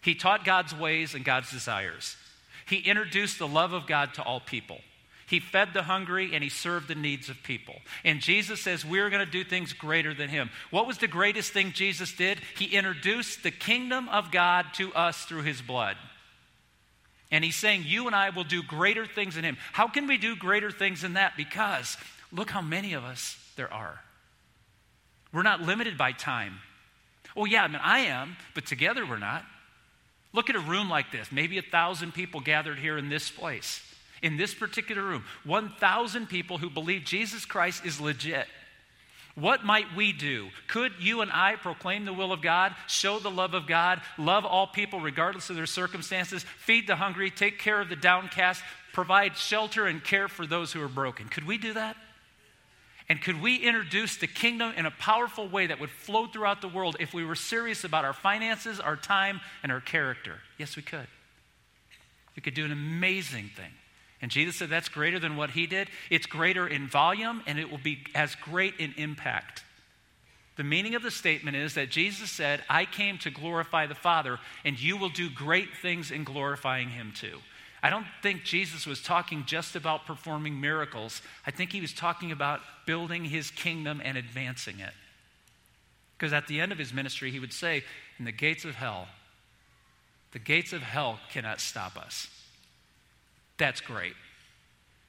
he 0.00 0.14
taught 0.14 0.46
God's 0.46 0.74
ways 0.74 1.14
and 1.14 1.22
God's 1.22 1.50
desires, 1.50 2.16
he 2.64 2.78
introduced 2.78 3.38
the 3.38 3.46
love 3.46 3.74
of 3.74 3.86
God 3.86 4.14
to 4.14 4.22
all 4.22 4.40
people. 4.40 4.78
He 5.34 5.40
fed 5.40 5.70
the 5.74 5.82
hungry 5.82 6.30
and 6.32 6.44
he 6.44 6.48
served 6.48 6.86
the 6.86 6.94
needs 6.94 7.28
of 7.28 7.42
people. 7.42 7.74
And 8.04 8.20
Jesus 8.20 8.60
says 8.60 8.84
we're 8.84 9.10
going 9.10 9.26
to 9.26 9.28
do 9.28 9.42
things 9.42 9.72
greater 9.72 10.14
than 10.14 10.28
him. 10.28 10.48
What 10.70 10.86
was 10.86 10.98
the 10.98 11.08
greatest 11.08 11.52
thing 11.52 11.72
Jesus 11.72 12.12
did? 12.12 12.38
He 12.56 12.66
introduced 12.66 13.42
the 13.42 13.50
kingdom 13.50 14.08
of 14.10 14.30
God 14.30 14.66
to 14.74 14.94
us 14.94 15.24
through 15.24 15.42
his 15.42 15.60
blood. 15.60 15.96
And 17.32 17.42
he's 17.42 17.56
saying, 17.56 17.82
You 17.84 18.06
and 18.06 18.14
I 18.14 18.30
will 18.30 18.44
do 18.44 18.62
greater 18.62 19.06
things 19.06 19.34
than 19.34 19.42
him. 19.42 19.56
How 19.72 19.88
can 19.88 20.06
we 20.06 20.18
do 20.18 20.36
greater 20.36 20.70
things 20.70 21.02
than 21.02 21.14
that? 21.14 21.36
Because 21.36 21.96
look 22.30 22.50
how 22.50 22.62
many 22.62 22.92
of 22.92 23.02
us 23.02 23.36
there 23.56 23.74
are. 23.74 24.00
We're 25.32 25.42
not 25.42 25.62
limited 25.62 25.98
by 25.98 26.12
time. 26.12 26.60
Oh, 27.36 27.44
yeah, 27.44 27.64
I 27.64 27.66
mean, 27.66 27.80
I 27.82 27.98
am, 28.02 28.36
but 28.54 28.66
together 28.66 29.04
we're 29.04 29.18
not. 29.18 29.44
Look 30.32 30.48
at 30.48 30.54
a 30.54 30.60
room 30.60 30.88
like 30.88 31.10
this, 31.10 31.32
maybe 31.32 31.58
a 31.58 31.62
thousand 31.62 32.14
people 32.14 32.38
gathered 32.38 32.78
here 32.78 32.96
in 32.96 33.08
this 33.08 33.32
place 33.32 33.82
in 34.24 34.38
this 34.38 34.54
particular 34.54 35.02
room 35.02 35.22
1,000 35.44 36.26
people 36.26 36.58
who 36.58 36.70
believe 36.70 37.04
Jesus 37.04 37.44
Christ 37.44 37.84
is 37.84 38.00
legit. 38.00 38.46
What 39.36 39.64
might 39.64 39.94
we 39.96 40.12
do? 40.12 40.48
Could 40.68 40.92
you 41.00 41.20
and 41.20 41.30
I 41.30 41.56
proclaim 41.56 42.04
the 42.04 42.12
will 42.12 42.32
of 42.32 42.40
God, 42.40 42.74
show 42.86 43.18
the 43.18 43.30
love 43.30 43.52
of 43.52 43.66
God, 43.66 44.00
love 44.16 44.44
all 44.44 44.66
people 44.66 45.00
regardless 45.00 45.50
of 45.50 45.56
their 45.56 45.66
circumstances, 45.66 46.44
feed 46.58 46.86
the 46.86 46.96
hungry, 46.96 47.30
take 47.30 47.58
care 47.58 47.80
of 47.80 47.88
the 47.88 47.96
downcast, 47.96 48.62
provide 48.92 49.36
shelter 49.36 49.86
and 49.86 50.02
care 50.02 50.28
for 50.28 50.46
those 50.46 50.72
who 50.72 50.80
are 50.80 50.88
broken? 50.88 51.28
Could 51.28 51.46
we 51.46 51.58
do 51.58 51.74
that? 51.74 51.96
And 53.08 53.20
could 53.20 53.42
we 53.42 53.56
introduce 53.56 54.16
the 54.16 54.28
kingdom 54.28 54.72
in 54.76 54.86
a 54.86 54.90
powerful 54.92 55.48
way 55.48 55.66
that 55.66 55.80
would 55.80 55.90
flow 55.90 56.26
throughout 56.26 56.62
the 56.62 56.68
world 56.68 56.96
if 56.98 57.12
we 57.12 57.24
were 57.24 57.34
serious 57.34 57.84
about 57.84 58.06
our 58.06 58.14
finances, 58.14 58.80
our 58.80 58.96
time, 58.96 59.40
and 59.62 59.70
our 59.70 59.80
character? 59.80 60.36
Yes, 60.56 60.76
we 60.76 60.82
could. 60.82 61.08
We 62.36 62.40
could 62.40 62.54
do 62.54 62.64
an 62.64 62.72
amazing 62.72 63.50
thing. 63.54 63.72
And 64.24 64.30
Jesus 64.30 64.56
said 64.56 64.70
that's 64.70 64.88
greater 64.88 65.18
than 65.18 65.36
what 65.36 65.50
he 65.50 65.66
did. 65.66 65.90
It's 66.08 66.24
greater 66.24 66.66
in 66.66 66.88
volume 66.88 67.42
and 67.46 67.58
it 67.58 67.70
will 67.70 67.76
be 67.76 67.98
as 68.14 68.34
great 68.36 68.72
in 68.78 68.94
impact. 68.96 69.62
The 70.56 70.64
meaning 70.64 70.94
of 70.94 71.02
the 71.02 71.10
statement 71.10 71.58
is 71.58 71.74
that 71.74 71.90
Jesus 71.90 72.30
said, 72.30 72.62
I 72.70 72.86
came 72.86 73.18
to 73.18 73.30
glorify 73.30 73.86
the 73.86 73.94
Father, 73.94 74.38
and 74.64 74.80
you 74.80 74.96
will 74.96 75.10
do 75.10 75.28
great 75.28 75.68
things 75.82 76.10
in 76.10 76.24
glorifying 76.24 76.88
him 76.88 77.12
too. 77.14 77.36
I 77.82 77.90
don't 77.90 78.06
think 78.22 78.44
Jesus 78.44 78.86
was 78.86 79.02
talking 79.02 79.44
just 79.44 79.76
about 79.76 80.06
performing 80.06 80.58
miracles. 80.58 81.20
I 81.46 81.50
think 81.50 81.70
he 81.70 81.82
was 81.82 81.92
talking 81.92 82.32
about 82.32 82.60
building 82.86 83.26
his 83.26 83.50
kingdom 83.50 84.00
and 84.02 84.16
advancing 84.16 84.80
it. 84.80 84.94
Because 86.16 86.32
at 86.32 86.46
the 86.46 86.62
end 86.62 86.72
of 86.72 86.78
his 86.78 86.94
ministry, 86.94 87.30
he 87.30 87.40
would 87.40 87.52
say, 87.52 87.84
In 88.18 88.24
the 88.24 88.32
gates 88.32 88.64
of 88.64 88.76
hell, 88.76 89.08
the 90.32 90.38
gates 90.38 90.72
of 90.72 90.80
hell 90.80 91.20
cannot 91.30 91.60
stop 91.60 91.98
us. 91.98 92.30
That's 93.58 93.80
great. 93.80 94.14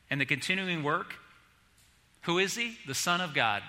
And 0.10 0.22
the 0.22 0.26
continuing 0.26 0.84
work 0.84 1.16
who 2.26 2.40
is 2.40 2.56
he? 2.56 2.78
The 2.88 2.96
Son 2.96 3.22
of 3.22 3.36
God, 3.36 3.62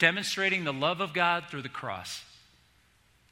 demonstrating 0.00 0.64
the 0.64 0.72
love 0.72 1.00
of 1.00 1.14
God 1.14 1.44
through 1.48 1.62
the 1.62 1.68
cross. 1.68 2.24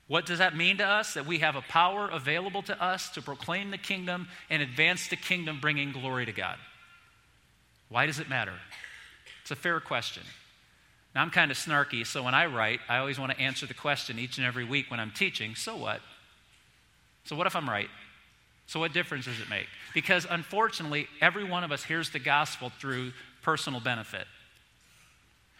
What 0.06 0.24
does 0.24 0.38
that 0.38 0.56
mean 0.56 0.78
to 0.78 0.86
us? 0.86 1.14
That 1.14 1.26
we 1.26 1.40
have 1.40 1.56
a 1.56 1.62
power 1.62 2.08
available 2.08 2.62
to 2.62 2.82
us 2.82 3.10
to 3.10 3.22
proclaim 3.22 3.72
the 3.72 3.78
kingdom 3.78 4.28
and 4.48 4.62
advance 4.62 5.08
the 5.08 5.16
kingdom, 5.16 5.58
bringing 5.60 5.90
glory 5.90 6.26
to 6.26 6.32
God. 6.32 6.56
Why 7.88 8.06
does 8.06 8.20
it 8.20 8.28
matter? 8.28 8.54
It's 9.42 9.50
a 9.50 9.56
fair 9.56 9.80
question. 9.80 10.22
Now, 11.14 11.22
I'm 11.22 11.30
kind 11.30 11.50
of 11.50 11.56
snarky, 11.56 12.06
so 12.06 12.22
when 12.22 12.34
I 12.34 12.46
write, 12.46 12.80
I 12.88 12.98
always 12.98 13.18
want 13.18 13.32
to 13.32 13.40
answer 13.40 13.66
the 13.66 13.74
question 13.74 14.18
each 14.18 14.38
and 14.38 14.46
every 14.46 14.64
week 14.64 14.90
when 14.90 15.00
I'm 15.00 15.10
teaching 15.10 15.56
so 15.56 15.76
what? 15.76 16.00
So, 17.24 17.34
what 17.34 17.46
if 17.46 17.56
I'm 17.56 17.68
right? 17.68 17.88
So, 18.68 18.80
what 18.80 18.92
difference 18.92 19.24
does 19.24 19.40
it 19.40 19.48
make? 19.48 19.66
Because 19.94 20.26
unfortunately, 20.28 21.08
every 21.22 21.42
one 21.42 21.64
of 21.64 21.72
us 21.72 21.82
hears 21.82 22.10
the 22.10 22.18
gospel 22.18 22.70
through 22.78 23.12
personal 23.42 23.80
benefit. 23.80 24.26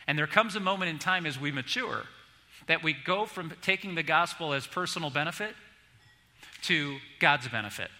And 0.06 0.18
there 0.18 0.26
comes 0.26 0.56
a 0.56 0.60
moment 0.60 0.90
in 0.90 0.98
time 0.98 1.24
as 1.24 1.40
we 1.40 1.50
mature 1.50 2.04
that 2.66 2.82
we 2.82 2.92
go 2.92 3.24
from 3.24 3.52
taking 3.62 3.94
the 3.94 4.02
gospel 4.02 4.52
as 4.52 4.66
personal 4.66 5.08
benefit 5.08 5.54
to 6.64 6.98
God's 7.18 7.48
benefit. 7.48 7.90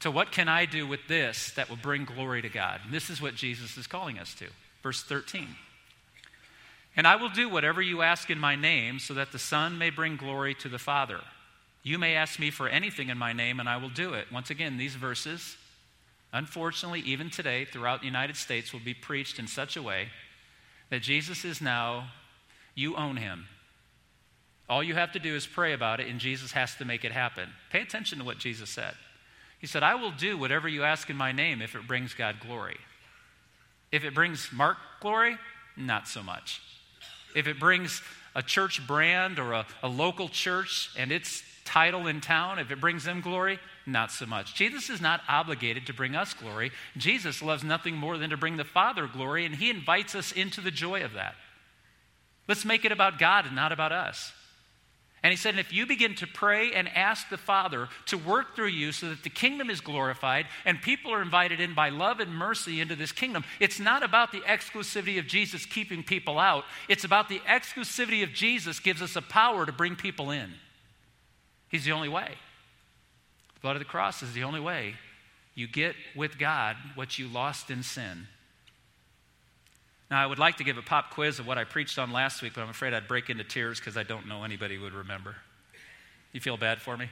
To 0.00 0.10
what 0.10 0.30
can 0.30 0.46
I 0.46 0.66
do 0.66 0.86
with 0.86 1.00
this 1.08 1.52
that 1.52 1.70
will 1.70 1.76
bring 1.76 2.04
glory 2.04 2.42
to 2.42 2.50
God? 2.50 2.80
And 2.84 2.92
this 2.92 3.08
is 3.08 3.22
what 3.22 3.34
Jesus 3.34 3.78
is 3.78 3.86
calling 3.86 4.18
us 4.18 4.34
to. 4.34 4.46
Verse 4.82 5.02
13. 5.02 5.48
And 6.98 7.06
I 7.06 7.16
will 7.16 7.30
do 7.30 7.48
whatever 7.48 7.80
you 7.80 8.02
ask 8.02 8.28
in 8.28 8.38
my 8.38 8.56
name 8.56 8.98
so 8.98 9.14
that 9.14 9.32
the 9.32 9.38
Son 9.38 9.78
may 9.78 9.88
bring 9.88 10.16
glory 10.16 10.54
to 10.56 10.68
the 10.68 10.78
Father. 10.78 11.20
You 11.86 12.00
may 12.00 12.16
ask 12.16 12.40
me 12.40 12.50
for 12.50 12.68
anything 12.68 13.10
in 13.10 13.16
my 13.16 13.32
name, 13.32 13.60
and 13.60 13.68
I 13.68 13.76
will 13.76 13.90
do 13.90 14.14
it. 14.14 14.32
Once 14.32 14.50
again, 14.50 14.76
these 14.76 14.96
verses, 14.96 15.56
unfortunately, 16.32 16.98
even 17.02 17.30
today, 17.30 17.64
throughout 17.64 18.00
the 18.00 18.06
United 18.06 18.34
States, 18.34 18.72
will 18.72 18.80
be 18.80 18.92
preached 18.92 19.38
in 19.38 19.46
such 19.46 19.76
a 19.76 19.82
way 19.82 20.08
that 20.90 21.02
Jesus 21.02 21.44
is 21.44 21.60
now, 21.60 22.08
you 22.74 22.96
own 22.96 23.16
him. 23.16 23.46
All 24.68 24.82
you 24.82 24.94
have 24.94 25.12
to 25.12 25.20
do 25.20 25.36
is 25.36 25.46
pray 25.46 25.74
about 25.74 26.00
it, 26.00 26.08
and 26.08 26.18
Jesus 26.18 26.50
has 26.50 26.74
to 26.74 26.84
make 26.84 27.04
it 27.04 27.12
happen. 27.12 27.50
Pay 27.70 27.82
attention 27.82 28.18
to 28.18 28.24
what 28.24 28.38
Jesus 28.38 28.68
said. 28.68 28.94
He 29.60 29.68
said, 29.68 29.84
I 29.84 29.94
will 29.94 30.10
do 30.10 30.36
whatever 30.36 30.66
you 30.66 30.82
ask 30.82 31.08
in 31.08 31.16
my 31.16 31.30
name 31.30 31.62
if 31.62 31.76
it 31.76 31.86
brings 31.86 32.14
God 32.14 32.40
glory. 32.40 32.78
If 33.92 34.02
it 34.02 34.12
brings 34.12 34.50
Mark 34.52 34.78
glory, 35.00 35.38
not 35.76 36.08
so 36.08 36.24
much. 36.24 36.60
If 37.36 37.46
it 37.46 37.60
brings 37.60 38.02
a 38.34 38.42
church 38.42 38.84
brand 38.88 39.38
or 39.38 39.52
a, 39.52 39.66
a 39.84 39.88
local 39.88 40.28
church 40.28 40.90
and 40.98 41.12
its 41.12 41.44
title 41.66 42.06
in 42.06 42.20
town, 42.20 42.58
if 42.58 42.70
it 42.70 42.80
brings 42.80 43.04
them 43.04 43.20
glory, 43.20 43.58
not 43.84 44.10
so 44.10 44.24
much. 44.24 44.54
Jesus 44.54 44.88
is 44.88 45.00
not 45.00 45.20
obligated 45.28 45.86
to 45.86 45.92
bring 45.92 46.16
us 46.16 46.32
glory. 46.32 46.70
Jesus 46.96 47.42
loves 47.42 47.62
nothing 47.62 47.96
more 47.96 48.16
than 48.16 48.30
to 48.30 48.36
bring 48.36 48.56
the 48.56 48.64
Father 48.64 49.06
glory, 49.06 49.44
and 49.44 49.54
He 49.54 49.68
invites 49.68 50.14
us 50.14 50.32
into 50.32 50.60
the 50.60 50.70
joy 50.70 51.04
of 51.04 51.12
that. 51.12 51.34
Let's 52.48 52.64
make 52.64 52.84
it 52.84 52.92
about 52.92 53.18
God 53.18 53.44
and 53.44 53.56
not 53.56 53.72
about 53.72 53.92
us. 53.92 54.32
And 55.22 55.32
he 55.32 55.36
said, 55.36 55.58
if 55.58 55.72
you 55.72 55.86
begin 55.86 56.14
to 56.16 56.26
pray 56.26 56.72
and 56.72 56.88
ask 56.88 57.28
the 57.28 57.36
Father 57.36 57.88
to 58.06 58.16
work 58.16 58.54
through 58.54 58.68
you 58.68 58.92
so 58.92 59.08
that 59.08 59.24
the 59.24 59.28
kingdom 59.28 59.70
is 59.70 59.80
glorified 59.80 60.46
and 60.64 60.80
people 60.80 61.12
are 61.12 61.20
invited 61.20 61.58
in 61.58 61.74
by 61.74 61.88
love 61.88 62.20
and 62.20 62.32
mercy 62.32 62.80
into 62.80 62.94
this 62.94 63.10
kingdom, 63.10 63.42
it's 63.58 63.80
not 63.80 64.04
about 64.04 64.30
the 64.30 64.42
exclusivity 64.42 65.18
of 65.18 65.26
Jesus 65.26 65.66
keeping 65.66 66.04
people 66.04 66.38
out. 66.38 66.62
It's 66.88 67.02
about 67.02 67.28
the 67.28 67.40
exclusivity 67.40 68.22
of 68.22 68.34
Jesus 68.34 68.78
gives 68.78 69.02
us 69.02 69.16
a 69.16 69.22
power 69.22 69.66
to 69.66 69.72
bring 69.72 69.96
people 69.96 70.30
in. 70.30 70.52
He's 71.68 71.84
the 71.84 71.92
only 71.92 72.08
way. 72.08 72.34
The 73.54 73.60
blood 73.60 73.76
of 73.76 73.80
the 73.80 73.86
cross 73.86 74.22
is 74.22 74.32
the 74.32 74.44
only 74.44 74.60
way 74.60 74.94
you 75.54 75.66
get 75.66 75.94
with 76.14 76.38
God 76.38 76.76
what 76.94 77.18
you 77.18 77.26
lost 77.28 77.70
in 77.70 77.82
sin. 77.82 78.28
Now, 80.10 80.22
I 80.22 80.26
would 80.26 80.38
like 80.38 80.56
to 80.58 80.64
give 80.64 80.78
a 80.78 80.82
pop 80.82 81.10
quiz 81.10 81.40
of 81.40 81.46
what 81.46 81.58
I 81.58 81.64
preached 81.64 81.98
on 81.98 82.12
last 82.12 82.42
week, 82.42 82.52
but 82.54 82.60
I'm 82.60 82.68
afraid 82.68 82.94
I'd 82.94 83.08
break 83.08 83.28
into 83.28 83.42
tears 83.42 83.80
because 83.80 83.96
I 83.96 84.04
don't 84.04 84.28
know 84.28 84.44
anybody 84.44 84.78
would 84.78 84.92
remember. 84.92 85.34
You 86.32 86.40
feel 86.40 86.56
bad 86.56 86.80
for 86.80 86.96
me? 86.96 87.08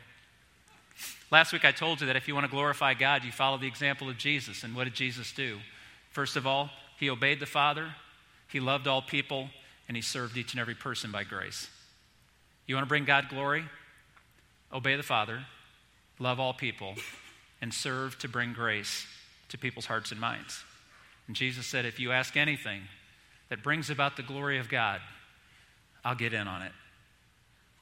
Last 1.31 1.53
week 1.53 1.65
I 1.65 1.73
told 1.73 2.01
you 2.01 2.07
that 2.07 2.17
if 2.17 2.29
you 2.29 2.35
want 2.35 2.45
to 2.45 2.51
glorify 2.51 2.95
God, 2.95 3.25
you 3.25 3.33
follow 3.33 3.59
the 3.59 3.67
example 3.67 4.09
of 4.09 4.17
Jesus. 4.17 4.63
And 4.63 4.77
what 4.77 4.85
did 4.85 4.95
Jesus 4.95 5.33
do? 5.33 5.59
First 6.11 6.37
of 6.37 6.47
all, 6.47 6.71
he 6.99 7.11
obeyed 7.11 7.41
the 7.41 7.47
Father, 7.47 7.89
he 8.49 8.61
loved 8.61 8.87
all 8.87 9.03
people, 9.03 9.49
and 9.89 9.97
he 9.97 10.03
served 10.03 10.37
each 10.37 10.53
and 10.53 10.61
every 10.61 10.75
person 10.75 11.11
by 11.11 11.25
grace. 11.25 11.69
You 12.67 12.77
want 12.77 12.85
to 12.85 12.89
bring 12.89 13.05
God 13.05 13.29
glory? 13.29 13.65
Obey 14.75 14.97
the 14.97 15.03
Father, 15.05 15.47
love 16.19 16.41
all 16.41 16.53
people, 16.53 16.95
and 17.63 17.73
serve 17.73 18.19
to 18.19 18.29
bring 18.29 18.53
grace 18.53 19.07
to 19.49 19.57
people's 19.57 19.87
hearts 19.87 20.11
and 20.11 20.21
minds. 20.21 20.65
And 21.29 21.37
Jesus 21.37 21.67
said, 21.67 21.85
If 21.87 22.01
you 22.01 22.11
ask 22.11 22.37
anything 22.37 22.83
that 23.49 23.63
brings 23.63 23.89
about 23.89 24.17
the 24.17 24.23
glory 24.23 24.59
of 24.59 24.69
God, 24.69 25.01
I'll 26.05 26.17
get 26.17 26.35
in 26.35 26.49
on 26.49 26.63
it. 26.63 26.73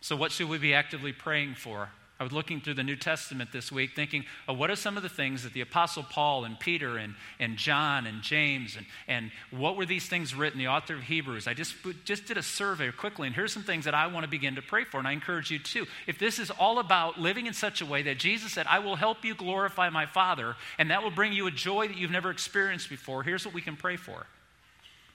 So, 0.00 0.16
what 0.16 0.32
should 0.32 0.48
we 0.48 0.58
be 0.58 0.74
actively 0.74 1.12
praying 1.12 1.54
for? 1.54 1.88
I 2.22 2.24
was 2.24 2.32
looking 2.32 2.60
through 2.60 2.74
the 2.74 2.84
New 2.84 2.94
Testament 2.94 3.50
this 3.50 3.72
week 3.72 3.96
thinking, 3.96 4.24
oh, 4.46 4.52
what 4.52 4.70
are 4.70 4.76
some 4.76 4.96
of 4.96 5.02
the 5.02 5.08
things 5.08 5.42
that 5.42 5.54
the 5.54 5.60
Apostle 5.60 6.04
Paul 6.04 6.44
and 6.44 6.56
Peter 6.56 6.96
and, 6.96 7.16
and 7.40 7.56
John 7.56 8.06
and 8.06 8.22
James 8.22 8.76
and, 8.76 8.86
and 9.08 9.32
what 9.50 9.76
were 9.76 9.84
these 9.84 10.06
things 10.06 10.32
written, 10.32 10.56
the 10.56 10.68
author 10.68 10.94
of 10.94 11.02
Hebrews? 11.02 11.48
I 11.48 11.54
just, 11.54 11.74
just 12.04 12.26
did 12.26 12.36
a 12.36 12.42
survey 12.44 12.92
quickly, 12.92 13.26
and 13.26 13.34
here's 13.34 13.52
some 13.52 13.64
things 13.64 13.86
that 13.86 13.94
I 13.94 14.06
want 14.06 14.22
to 14.22 14.30
begin 14.30 14.54
to 14.54 14.62
pray 14.62 14.84
for, 14.84 14.98
and 14.98 15.08
I 15.08 15.10
encourage 15.10 15.50
you 15.50 15.58
too. 15.58 15.84
If 16.06 16.20
this 16.20 16.38
is 16.38 16.52
all 16.52 16.78
about 16.78 17.18
living 17.18 17.46
in 17.46 17.54
such 17.54 17.80
a 17.80 17.86
way 17.86 18.02
that 18.02 18.20
Jesus 18.20 18.52
said, 18.52 18.66
I 18.68 18.78
will 18.78 18.94
help 18.94 19.24
you 19.24 19.34
glorify 19.34 19.90
my 19.90 20.06
Father, 20.06 20.54
and 20.78 20.92
that 20.92 21.02
will 21.02 21.10
bring 21.10 21.32
you 21.32 21.48
a 21.48 21.50
joy 21.50 21.88
that 21.88 21.96
you've 21.96 22.12
never 22.12 22.30
experienced 22.30 22.88
before, 22.88 23.24
here's 23.24 23.44
what 23.44 23.52
we 23.52 23.62
can 23.62 23.76
pray 23.76 23.96
for 23.96 24.26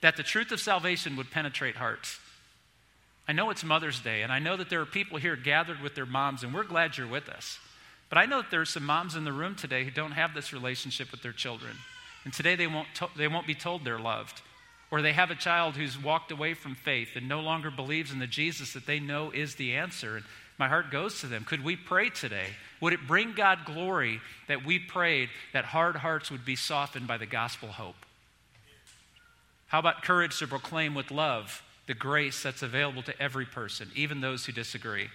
that 0.02 0.18
the 0.18 0.22
truth 0.22 0.52
of 0.52 0.60
salvation 0.60 1.16
would 1.16 1.30
penetrate 1.30 1.76
hearts 1.76 2.20
I 3.28 3.32
know 3.32 3.50
it's 3.50 3.62
Mother's 3.62 4.00
Day, 4.00 4.22
and 4.22 4.32
I 4.32 4.38
know 4.38 4.56
that 4.56 4.70
there 4.70 4.80
are 4.80 4.86
people 4.86 5.18
here 5.18 5.36
gathered 5.36 5.80
with 5.82 5.94
their 5.94 6.06
moms, 6.06 6.42
and 6.42 6.54
we're 6.54 6.64
glad 6.64 6.96
you're 6.96 7.06
with 7.06 7.28
us. 7.28 7.58
But 8.08 8.16
I 8.16 8.24
know 8.24 8.40
that 8.40 8.50
there 8.50 8.62
are 8.62 8.64
some 8.64 8.86
moms 8.86 9.16
in 9.16 9.24
the 9.24 9.34
room 9.34 9.54
today 9.54 9.84
who 9.84 9.90
don't 9.90 10.12
have 10.12 10.32
this 10.32 10.54
relationship 10.54 11.10
with 11.10 11.20
their 11.20 11.32
children. 11.32 11.76
And 12.24 12.32
today 12.32 12.56
they 12.56 12.66
won't, 12.66 12.88
to- 12.94 13.10
they 13.16 13.28
won't 13.28 13.46
be 13.46 13.54
told 13.54 13.84
they're 13.84 13.98
loved. 13.98 14.40
Or 14.90 15.02
they 15.02 15.12
have 15.12 15.30
a 15.30 15.34
child 15.34 15.76
who's 15.76 16.02
walked 16.02 16.32
away 16.32 16.54
from 16.54 16.74
faith 16.74 17.10
and 17.14 17.28
no 17.28 17.40
longer 17.40 17.70
believes 17.70 18.10
in 18.10 18.18
the 18.18 18.26
Jesus 18.26 18.72
that 18.72 18.86
they 18.86 18.98
know 18.98 19.30
is 19.30 19.56
the 19.56 19.74
answer. 19.74 20.16
And 20.16 20.24
my 20.58 20.68
heart 20.68 20.90
goes 20.90 21.20
to 21.20 21.26
them. 21.26 21.44
Could 21.44 21.62
we 21.62 21.76
pray 21.76 22.08
today? 22.08 22.46
Would 22.80 22.94
it 22.94 23.06
bring 23.06 23.34
God 23.34 23.66
glory 23.66 24.22
that 24.46 24.64
we 24.64 24.78
prayed 24.78 25.28
that 25.52 25.66
hard 25.66 25.96
hearts 25.96 26.30
would 26.30 26.46
be 26.46 26.56
softened 26.56 27.06
by 27.06 27.18
the 27.18 27.26
gospel 27.26 27.68
hope? 27.68 28.06
How 29.66 29.80
about 29.80 30.02
courage 30.02 30.38
to 30.38 30.46
proclaim 30.46 30.94
with 30.94 31.10
love 31.10 31.62
the 31.88 31.94
grace 31.94 32.42
that's 32.42 32.62
available 32.62 33.02
to 33.02 33.20
every 33.20 33.46
person, 33.46 33.90
even 33.96 34.20
those 34.20 34.44
who 34.44 34.52
disagree. 34.52 35.08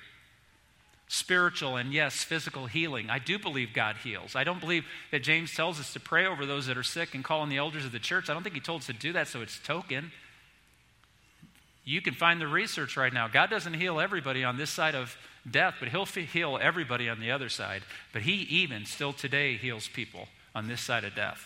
Spiritual 1.08 1.78
and, 1.78 1.94
yes, 1.94 2.16
physical 2.16 2.66
healing. 2.66 3.12
I 3.12 3.20
do 3.20 3.38
believe 3.38 3.74
God 3.74 3.98
heals. 4.04 4.36
I 4.36 4.44
don't 4.44 4.60
believe 4.60 4.84
that 5.12 5.22
James 5.22 5.54
tells 5.54 5.80
us 5.80 5.94
to 5.94 6.00
pray 6.00 6.26
over 6.26 6.46
those 6.46 6.66
that 6.66 6.78
are 6.78 6.84
sick 6.84 7.14
and 7.14 7.24
call 7.24 7.42
on 7.42 7.50
the 7.50 7.58
elders 7.58 7.86
of 7.86 7.92
the 7.92 8.00
church. 8.00 8.28
I 8.28 8.34
don't 8.34 8.42
think 8.42 8.56
he 8.56 8.62
told 8.62 8.82
us 8.82 8.88
to 8.88 8.94
do 8.94 9.14
that 9.14 9.28
so 9.28 9.42
it's 9.42 9.60
token. 9.60 10.12
You 11.86 12.02
can 12.02 12.16
find 12.16 12.42
the 12.42 12.48
research 12.48 12.98
right 12.98 13.14
now. 13.14 13.28
God 13.28 13.52
doesn't 13.52 13.76
heal 13.76 14.00
everybody 14.00 14.44
on 14.44 14.58
this 14.58 14.72
side 14.72 14.96
of 14.96 15.16
death, 15.50 15.76
but 15.80 15.90
he'll 15.90 16.06
heal 16.06 16.58
everybody 16.60 17.08
on 17.08 17.20
the 17.20 17.30
other 17.30 17.50
side. 17.50 17.84
But 18.14 18.24
he 18.24 18.34
even 18.34 18.86
still 18.86 19.14
today 19.14 19.58
heals 19.58 19.88
people 19.88 20.28
on 20.56 20.68
this 20.68 20.82
side 20.82 21.04
of 21.04 21.14
death. 21.14 21.46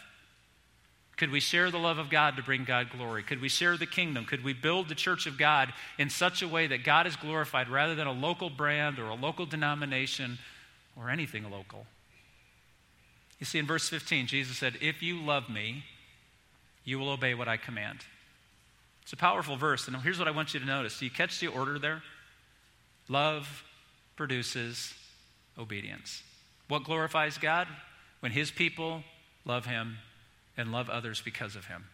Could 1.18 1.32
we 1.32 1.40
share 1.40 1.72
the 1.72 1.80
love 1.80 1.98
of 1.98 2.12
God 2.12 2.36
to 2.36 2.44
bring 2.44 2.64
God 2.64 2.92
glory? 2.92 3.24
Could 3.24 3.42
we 3.42 3.50
share 3.50 3.76
the 3.76 3.88
kingdom? 3.88 4.26
Could 4.26 4.44
we 4.44 4.54
build 4.54 4.88
the 4.88 4.96
church 4.96 5.26
of 5.26 5.38
God 5.38 5.74
in 5.98 6.12
such 6.12 6.44
a 6.44 6.48
way 6.48 6.68
that 6.68 6.84
God 6.84 7.08
is 7.08 7.16
glorified 7.16 7.70
rather 7.70 7.96
than 7.96 8.06
a 8.06 8.12
local 8.12 8.52
brand 8.52 9.00
or 9.00 9.06
a 9.06 9.16
local 9.16 9.48
denomination 9.48 10.38
or 10.96 11.10
anything 11.10 11.50
local? 11.50 11.88
You 13.40 13.48
see, 13.48 13.58
in 13.58 13.66
verse 13.66 13.90
15, 13.90 14.28
Jesus 14.28 14.58
said, 14.58 14.78
If 14.80 15.02
you 15.02 15.20
love 15.20 15.50
me, 15.50 15.86
you 16.84 17.00
will 17.00 17.10
obey 17.10 17.34
what 17.34 17.48
I 17.48 17.58
command. 17.58 18.00
It's 19.02 19.14
a 19.14 19.18
powerful 19.18 19.58
verse, 19.58 19.88
and 19.88 19.98
here's 19.98 20.20
what 20.20 20.28
I 20.28 20.32
want 20.32 20.54
you 20.54 20.60
to 20.60 20.66
notice. 20.66 21.00
Do 21.00 21.06
you 21.06 21.12
catch 21.12 21.40
the 21.40 21.48
order 21.48 21.80
there? 21.80 22.04
Love 23.10 23.64
produces 24.16 24.94
obedience. 25.58 26.22
What 26.68 26.84
glorifies 26.84 27.38
God? 27.38 27.68
When 28.20 28.32
his 28.32 28.52
people 28.52 29.04
love 29.46 29.66
him 29.66 29.98
and 30.58 30.72
love 30.72 30.90
others 30.90 31.22
because 31.24 31.56
of 31.56 31.66
him. 31.66 31.86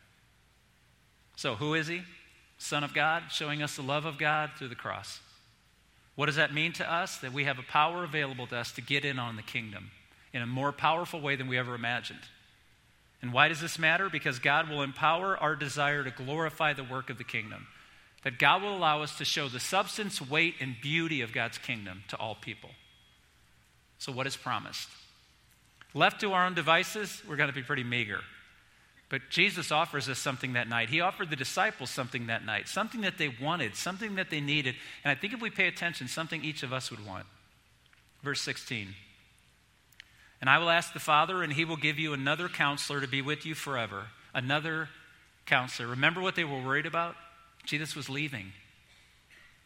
So, 1.36 1.56
who 1.56 1.74
is 1.74 1.88
he? 1.88 2.02
Son 2.58 2.84
of 2.84 2.94
God, 2.94 3.24
showing 3.30 3.62
us 3.62 3.76
the 3.76 3.82
love 3.82 4.06
of 4.06 4.18
God 4.18 4.52
through 4.58 4.70
the 4.70 4.76
cross. 4.76 5.20
What 6.16 6.28
does 6.28 6.36
that 6.36 6.54
mean 6.54 6.74
to 6.74 6.92
us? 6.92 7.18
That 7.18 7.34
we 7.34 7.44
have 7.44 7.60
a 7.60 7.64
power 7.64 8.04
available 8.04 8.48
to 8.48 8.58
us 8.58 8.72
to 8.74 8.82
get 8.82 9.04
in 9.04 9.20
on 9.20 9.36
the 9.36 9.42
kingdom 9.42 9.92
in 10.32 10.42
a 10.42 10.48
more 10.48 10.72
powerful 10.72 11.20
way 11.20 11.36
than 11.36 11.48
we 11.48 11.58
ever 11.58 11.76
imagined. 11.76 12.20
And 13.22 13.34
why 13.34 13.48
does 13.48 13.62
this 13.62 13.80
matter? 13.80 14.10
Because 14.10 14.40
God 14.40 14.70
will 14.70 14.84
empower 14.84 15.38
our 15.38 15.56
desire 15.56 16.04
to 16.04 16.12
glorify 16.12 16.74
the 16.74 16.84
work 16.84 17.10
of 17.10 17.18
the 17.18 17.24
kingdom. 17.24 17.68
That 18.24 18.40
God 18.40 18.62
will 18.62 18.76
allow 18.76 19.02
us 19.02 19.18
to 19.18 19.26
show 19.26 19.50
the 19.50 19.60
substance, 19.60 20.22
weight, 20.22 20.56
and 20.60 20.76
beauty 20.82 21.22
of 21.22 21.34
God's 21.34 21.58
kingdom 21.58 22.04
to 22.10 22.18
all 22.18 22.36
people. 22.36 22.70
So, 23.98 24.12
what 24.12 24.28
is 24.28 24.36
promised? 24.36 24.90
Left 25.94 26.22
to 26.22 26.34
our 26.34 26.46
own 26.46 26.54
devices, 26.54 27.22
we're 27.28 27.36
going 27.36 27.50
to 27.50 27.56
be 27.56 27.64
pretty 27.64 27.84
meager. 27.84 28.20
But 29.10 29.30
Jesus 29.30 29.72
offers 29.72 30.10
us 30.10 30.18
something 30.18 30.54
that 30.54 30.68
night. 30.68 30.90
He 30.90 31.02
offered 31.02 31.30
the 31.30 31.36
disciples 31.36 31.92
something 31.92 32.28
that 32.28 32.46
night, 32.46 32.68
something 32.68 33.02
that 33.02 33.18
they 33.18 33.30
wanted, 33.30 33.76
something 33.76 34.16
that 34.16 34.30
they 34.30 34.42
needed. 34.42 34.76
And 35.04 35.12
I 35.12 35.20
think 35.20 35.34
if 35.34 35.42
we 35.42 35.50
pay 35.50 35.68
attention, 35.68 36.08
something 36.08 36.44
each 36.44 36.64
of 36.64 36.74
us 36.74 36.90
would 36.90 37.06
want. 37.06 37.26
Verse 38.24 38.42
16. 38.42 38.96
And 40.42 40.50
I 40.50 40.58
will 40.58 40.70
ask 40.70 40.94
the 40.94 41.00
Father, 41.00 41.44
and 41.44 41.54
he 41.54 41.64
will 41.64 41.78
give 41.78 42.00
you 42.00 42.14
another 42.14 42.50
counselor 42.50 43.00
to 43.02 43.08
be 43.08 43.22
with 43.22 43.46
you 43.46 43.56
forever. 43.56 44.08
Another 44.34 44.90
counselor. 45.46 45.90
Remember 45.90 46.22
what 46.22 46.36
they 46.36 46.44
were 46.44 46.62
worried 46.62 46.86
about? 46.86 47.16
Jesus 47.66 47.96
was 47.96 48.10
leaving. 48.10 48.52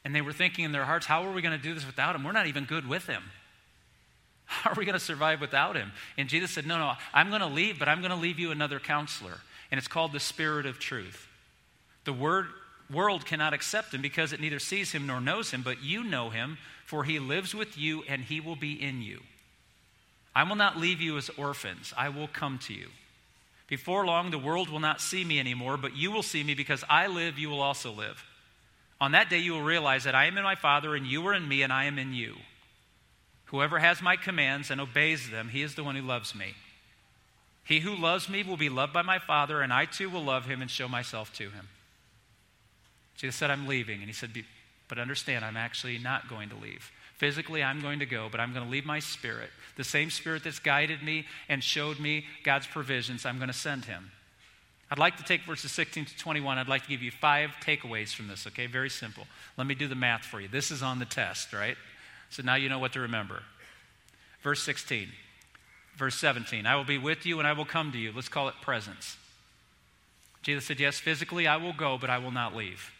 And 0.03 0.13
they 0.13 0.21
were 0.21 0.33
thinking 0.33 0.65
in 0.65 0.71
their 0.71 0.85
hearts, 0.85 1.05
how 1.05 1.23
are 1.23 1.31
we 1.31 1.41
going 1.41 1.57
to 1.57 1.63
do 1.63 1.73
this 1.73 1.85
without 1.85 2.15
him? 2.15 2.23
We're 2.23 2.31
not 2.31 2.47
even 2.47 2.65
good 2.65 2.87
with 2.87 3.07
him. 3.07 3.23
How 4.49 4.71
are 4.71 4.75
we 4.75 4.85
going 4.85 4.93
to 4.93 4.99
survive 4.99 5.41
without 5.41 5.75
him? 5.75 5.91
And 6.17 6.29
Jesus 6.29 6.51
said, 6.51 6.65
No, 6.65 6.77
no, 6.77 6.93
I'm 7.13 7.29
going 7.29 7.41
to 7.41 7.47
leave, 7.47 7.77
but 7.77 7.89
I'm 7.89 7.99
going 7.99 8.11
to 8.11 8.17
leave 8.17 8.39
you 8.39 8.51
another 8.51 8.79
counselor. 8.79 9.39
And 9.71 9.77
it's 9.77 9.87
called 9.87 10.13
the 10.13 10.19
Spirit 10.19 10.65
of 10.65 10.79
Truth. 10.79 11.27
The 12.05 12.13
word, 12.13 12.47
world 12.89 13.25
cannot 13.25 13.53
accept 13.53 13.93
him 13.93 14.01
because 14.01 14.31
it 14.31 14.39
neither 14.39 14.59
sees 14.59 14.93
him 14.93 15.05
nor 15.05 15.19
knows 15.19 15.51
him, 15.51 15.61
but 15.61 15.83
you 15.83 16.03
know 16.03 16.29
him, 16.29 16.57
for 16.85 17.03
he 17.03 17.19
lives 17.19 17.53
with 17.53 17.77
you 17.77 18.03
and 18.07 18.21
he 18.21 18.39
will 18.39 18.55
be 18.55 18.81
in 18.81 19.01
you. 19.01 19.19
I 20.33 20.43
will 20.43 20.55
not 20.55 20.77
leave 20.77 21.01
you 21.01 21.17
as 21.17 21.29
orphans, 21.37 21.93
I 21.97 22.09
will 22.09 22.29
come 22.29 22.59
to 22.59 22.73
you. 22.73 22.87
Before 23.67 24.05
long, 24.05 24.31
the 24.31 24.37
world 24.37 24.69
will 24.69 24.79
not 24.79 25.01
see 25.01 25.25
me 25.25 25.39
anymore, 25.39 25.75
but 25.75 25.97
you 25.97 26.11
will 26.11 26.23
see 26.23 26.41
me 26.43 26.53
because 26.53 26.85
I 26.89 27.07
live, 27.07 27.37
you 27.37 27.49
will 27.49 27.61
also 27.61 27.91
live. 27.91 28.23
On 29.01 29.11
that 29.11 29.29
day, 29.29 29.39
you 29.39 29.51
will 29.51 29.63
realize 29.63 30.05
that 30.05 30.15
I 30.15 30.25
am 30.25 30.37
in 30.37 30.43
my 30.43 30.55
Father, 30.55 30.95
and 30.95 31.05
you 31.05 31.27
are 31.27 31.33
in 31.33 31.47
me, 31.47 31.63
and 31.63 31.73
I 31.73 31.85
am 31.85 31.99
in 31.99 32.13
you. 32.13 32.35
Whoever 33.47 33.79
has 33.79 34.01
my 34.01 34.15
commands 34.15 34.69
and 34.69 34.79
obeys 34.79 35.29
them, 35.29 35.49
he 35.49 35.61
is 35.61 35.75
the 35.75 35.83
one 35.83 35.95
who 35.95 36.01
loves 36.01 36.35
me. 36.35 36.55
He 37.63 37.79
who 37.79 37.95
loves 37.95 38.29
me 38.29 38.43
will 38.43 38.57
be 38.57 38.69
loved 38.69 38.93
by 38.93 39.01
my 39.01 39.19
Father, 39.19 39.61
and 39.61 39.73
I 39.73 39.85
too 39.85 40.09
will 40.09 40.23
love 40.23 40.45
him 40.45 40.61
and 40.61 40.71
show 40.71 40.87
myself 40.87 41.33
to 41.33 41.49
him. 41.49 41.67
Jesus 43.17 43.35
said, 43.35 43.51
I'm 43.51 43.67
leaving. 43.67 43.97
And 43.99 44.07
he 44.07 44.13
said, 44.13 44.31
But 44.87 44.99
understand, 44.99 45.43
I'm 45.43 45.57
actually 45.57 45.97
not 45.97 46.29
going 46.29 46.49
to 46.49 46.55
leave. 46.55 46.91
Physically, 47.17 47.63
I'm 47.63 47.81
going 47.81 47.99
to 47.99 48.05
go, 48.05 48.29
but 48.31 48.39
I'm 48.39 48.53
going 48.53 48.63
to 48.63 48.71
leave 48.71 48.85
my 48.85 48.99
spirit. 48.99 49.49
The 49.75 49.83
same 49.83 50.11
spirit 50.11 50.43
that's 50.43 50.59
guided 50.59 51.01
me 51.01 51.25
and 51.49 51.63
showed 51.63 51.99
me 51.99 52.25
God's 52.43 52.67
provisions, 52.67 53.25
I'm 53.25 53.37
going 53.37 53.47
to 53.47 53.53
send 53.53 53.85
him. 53.85 54.11
I'd 54.89 54.99
like 54.99 55.17
to 55.17 55.23
take 55.23 55.41
verses 55.41 55.71
16 55.71 56.05
to 56.05 56.17
21. 56.17 56.57
I'd 56.57 56.69
like 56.69 56.83
to 56.83 56.89
give 56.89 57.01
you 57.01 57.11
five 57.11 57.49
takeaways 57.61 58.13
from 58.13 58.27
this, 58.27 58.47
okay? 58.47 58.67
Very 58.67 58.89
simple. 58.89 59.25
Let 59.57 59.67
me 59.67 59.75
do 59.75 59.87
the 59.87 59.95
math 59.95 60.23
for 60.23 60.39
you. 60.39 60.47
This 60.47 60.71
is 60.71 60.81
on 60.81 60.99
the 60.99 61.05
test, 61.05 61.51
right? 61.51 61.75
So 62.29 62.43
now 62.43 62.55
you 62.55 62.69
know 62.69 62.79
what 62.79 62.93
to 62.93 62.99
remember. 62.99 63.43
Verse 64.41 64.61
16, 64.63 65.09
verse 65.97 66.15
17 66.15 66.65
I 66.65 66.75
will 66.75 66.83
be 66.83 66.97
with 66.97 67.25
you 67.25 67.39
and 67.39 67.47
I 67.47 67.53
will 67.53 67.65
come 67.65 67.91
to 67.91 67.97
you. 67.97 68.11
Let's 68.15 68.29
call 68.29 68.47
it 68.47 68.55
presence. 68.61 69.17
Jesus 70.41 70.65
said, 70.65 70.79
Yes, 70.79 70.99
physically 70.99 71.47
I 71.47 71.57
will 71.57 71.73
go, 71.73 71.97
but 71.99 72.09
I 72.09 72.19
will 72.19 72.31
not 72.31 72.55
leave. 72.55 72.91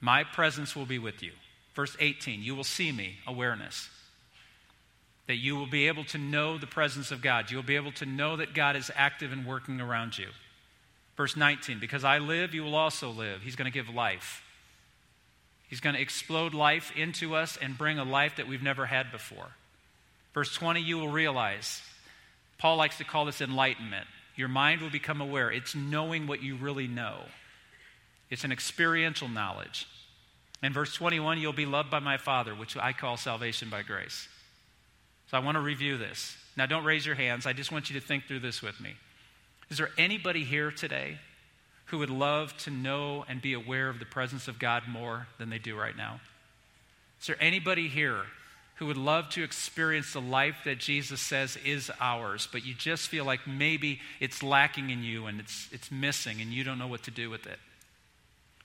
My 0.00 0.24
presence 0.24 0.76
will 0.76 0.86
be 0.86 0.98
with 0.98 1.22
you. 1.22 1.32
Verse 1.74 1.96
18, 2.00 2.42
you 2.42 2.54
will 2.54 2.64
see 2.64 2.92
me, 2.92 3.16
awareness. 3.26 3.88
That 5.26 5.36
you 5.36 5.56
will 5.56 5.66
be 5.66 5.88
able 5.88 6.04
to 6.04 6.18
know 6.18 6.58
the 6.58 6.66
presence 6.66 7.10
of 7.10 7.20
God. 7.20 7.50
You'll 7.50 7.62
be 7.62 7.76
able 7.76 7.92
to 7.92 8.06
know 8.06 8.36
that 8.36 8.54
God 8.54 8.76
is 8.76 8.90
active 8.94 9.32
and 9.32 9.46
working 9.46 9.80
around 9.80 10.16
you. 10.16 10.28
Verse 11.16 11.36
19, 11.36 11.80
because 11.80 12.04
I 12.04 12.18
live, 12.18 12.54
you 12.54 12.62
will 12.62 12.74
also 12.74 13.10
live. 13.10 13.42
He's 13.42 13.56
going 13.56 13.70
to 13.70 13.76
give 13.76 13.88
life. 13.88 14.42
He's 15.68 15.80
going 15.80 15.96
to 15.96 16.02
explode 16.02 16.54
life 16.54 16.92
into 16.96 17.34
us 17.34 17.58
and 17.60 17.76
bring 17.76 17.98
a 17.98 18.04
life 18.04 18.36
that 18.36 18.46
we've 18.46 18.62
never 18.62 18.86
had 18.86 19.10
before. 19.10 19.48
Verse 20.32 20.54
20, 20.54 20.80
you 20.80 20.98
will 20.98 21.08
realize. 21.08 21.82
Paul 22.58 22.76
likes 22.76 22.98
to 22.98 23.04
call 23.04 23.24
this 23.24 23.40
enlightenment. 23.40 24.06
Your 24.36 24.48
mind 24.48 24.80
will 24.80 24.90
become 24.90 25.20
aware. 25.20 25.50
It's 25.50 25.74
knowing 25.74 26.26
what 26.26 26.42
you 26.42 26.56
really 26.56 26.86
know, 26.86 27.22
it's 28.30 28.44
an 28.44 28.52
experiential 28.52 29.28
knowledge. 29.28 29.86
In 30.62 30.72
verse 30.72 30.94
21, 30.94 31.38
you'll 31.38 31.52
be 31.52 31.66
loved 31.66 31.90
by 31.90 31.98
my 31.98 32.16
Father, 32.16 32.54
which 32.54 32.76
I 32.76 32.92
call 32.92 33.16
salvation 33.16 33.68
by 33.68 33.82
grace. 33.82 34.26
So 35.30 35.36
I 35.36 35.40
want 35.40 35.56
to 35.56 35.60
review 35.60 35.98
this. 35.98 36.36
Now, 36.56 36.66
don't 36.66 36.84
raise 36.84 37.04
your 37.04 37.14
hands. 37.14 37.46
I 37.46 37.52
just 37.52 37.70
want 37.70 37.90
you 37.90 38.00
to 38.00 38.04
think 38.04 38.24
through 38.24 38.40
this 38.40 38.62
with 38.62 38.80
me. 38.80 38.94
Is 39.70 39.78
there 39.78 39.90
anybody 39.98 40.44
here 40.44 40.70
today 40.70 41.18
who 41.86 41.98
would 41.98 42.10
love 42.10 42.56
to 42.58 42.70
know 42.70 43.24
and 43.28 43.40
be 43.40 43.52
aware 43.52 43.88
of 43.88 43.98
the 43.98 44.04
presence 44.04 44.48
of 44.48 44.58
God 44.58 44.84
more 44.88 45.26
than 45.38 45.50
they 45.50 45.58
do 45.58 45.76
right 45.76 45.96
now? 45.96 46.20
Is 47.20 47.26
there 47.26 47.36
anybody 47.40 47.88
here 47.88 48.22
who 48.76 48.86
would 48.86 48.96
love 48.96 49.30
to 49.30 49.42
experience 49.42 50.12
the 50.12 50.20
life 50.20 50.56
that 50.64 50.78
Jesus 50.78 51.20
says 51.20 51.56
is 51.64 51.90
ours, 52.00 52.48
but 52.50 52.64
you 52.64 52.74
just 52.74 53.08
feel 53.08 53.24
like 53.24 53.46
maybe 53.46 54.00
it's 54.20 54.42
lacking 54.42 54.90
in 54.90 55.02
you 55.02 55.26
and 55.26 55.40
it's, 55.40 55.68
it's 55.72 55.90
missing 55.90 56.40
and 56.40 56.52
you 56.52 56.62
don't 56.62 56.78
know 56.78 56.86
what 56.86 57.04
to 57.04 57.10
do 57.10 57.30
with 57.30 57.46
it? 57.46 57.58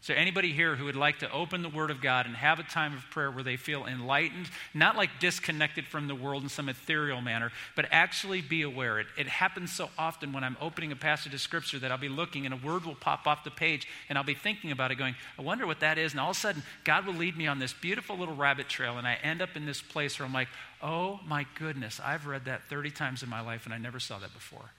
There 0.07 0.17
anybody 0.17 0.51
here 0.51 0.75
who 0.75 0.85
would 0.85 0.95
like 0.95 1.19
to 1.19 1.31
open 1.31 1.61
the 1.61 1.69
Word 1.69 1.91
of 1.91 2.01
God 2.01 2.25
and 2.25 2.35
have 2.35 2.59
a 2.59 2.63
time 2.63 2.93
of 2.95 3.07
prayer 3.11 3.29
where 3.29 3.43
they 3.43 3.55
feel 3.55 3.85
enlightened, 3.85 4.49
not 4.73 4.97
like 4.97 5.19
disconnected 5.19 5.85
from 5.85 6.07
the 6.07 6.15
world 6.15 6.41
in 6.41 6.49
some 6.49 6.69
ethereal 6.69 7.21
manner, 7.21 7.51
but 7.75 7.85
actually 7.91 8.41
be 8.41 8.63
aware? 8.63 8.99
It, 8.99 9.07
it 9.15 9.27
happens 9.27 9.71
so 9.71 9.91
often 9.99 10.33
when 10.33 10.43
I'm 10.43 10.57
opening 10.59 10.91
a 10.91 10.95
passage 10.95 11.35
of 11.35 11.39
Scripture 11.39 11.77
that 11.79 11.91
I'll 11.91 11.99
be 11.99 12.09
looking 12.09 12.45
and 12.45 12.53
a 12.53 12.57
word 12.57 12.83
will 12.83 12.95
pop 12.95 13.27
off 13.27 13.43
the 13.43 13.51
page 13.51 13.87
and 14.09 14.17
I'll 14.17 14.23
be 14.23 14.33
thinking 14.33 14.71
about 14.71 14.89
it, 14.91 14.95
going, 14.95 15.15
I 15.37 15.43
wonder 15.43 15.67
what 15.67 15.81
that 15.81 15.99
is. 15.99 16.13
And 16.13 16.19
all 16.19 16.31
of 16.31 16.37
a 16.37 16.39
sudden, 16.39 16.63
God 16.83 17.05
will 17.05 17.13
lead 17.13 17.37
me 17.37 17.45
on 17.45 17.59
this 17.59 17.71
beautiful 17.71 18.17
little 18.17 18.35
rabbit 18.35 18.69
trail, 18.69 18.97
and 18.97 19.07
I 19.07 19.19
end 19.21 19.39
up 19.39 19.55
in 19.55 19.67
this 19.67 19.83
place 19.83 20.17
where 20.17 20.25
I'm 20.25 20.33
like, 20.33 20.49
oh 20.81 21.19
my 21.27 21.45
goodness, 21.59 22.01
I've 22.03 22.25
read 22.25 22.45
that 22.45 22.63
30 22.63 22.89
times 22.89 23.21
in 23.21 23.29
my 23.29 23.41
life 23.41 23.65
and 23.65 23.73
I 23.73 23.77
never 23.77 23.99
saw 23.99 24.17
that 24.17 24.33
before. 24.33 24.71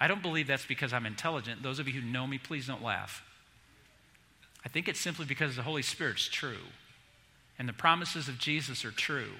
I 0.00 0.08
don't 0.08 0.22
believe 0.22 0.46
that's 0.46 0.64
because 0.64 0.94
I'm 0.94 1.04
intelligent. 1.04 1.62
Those 1.62 1.78
of 1.78 1.86
you 1.86 2.00
who 2.00 2.10
know 2.10 2.26
me, 2.26 2.38
please 2.38 2.66
don't 2.66 2.82
laugh. 2.82 3.22
I 4.64 4.68
think 4.68 4.88
it's 4.88 5.00
simply 5.00 5.26
because 5.26 5.56
the 5.56 5.62
Holy 5.62 5.82
Spirit's 5.82 6.26
true 6.26 6.66
and 7.58 7.68
the 7.68 7.72
promises 7.72 8.28
of 8.28 8.38
Jesus 8.38 8.84
are 8.84 8.90
true. 8.90 9.32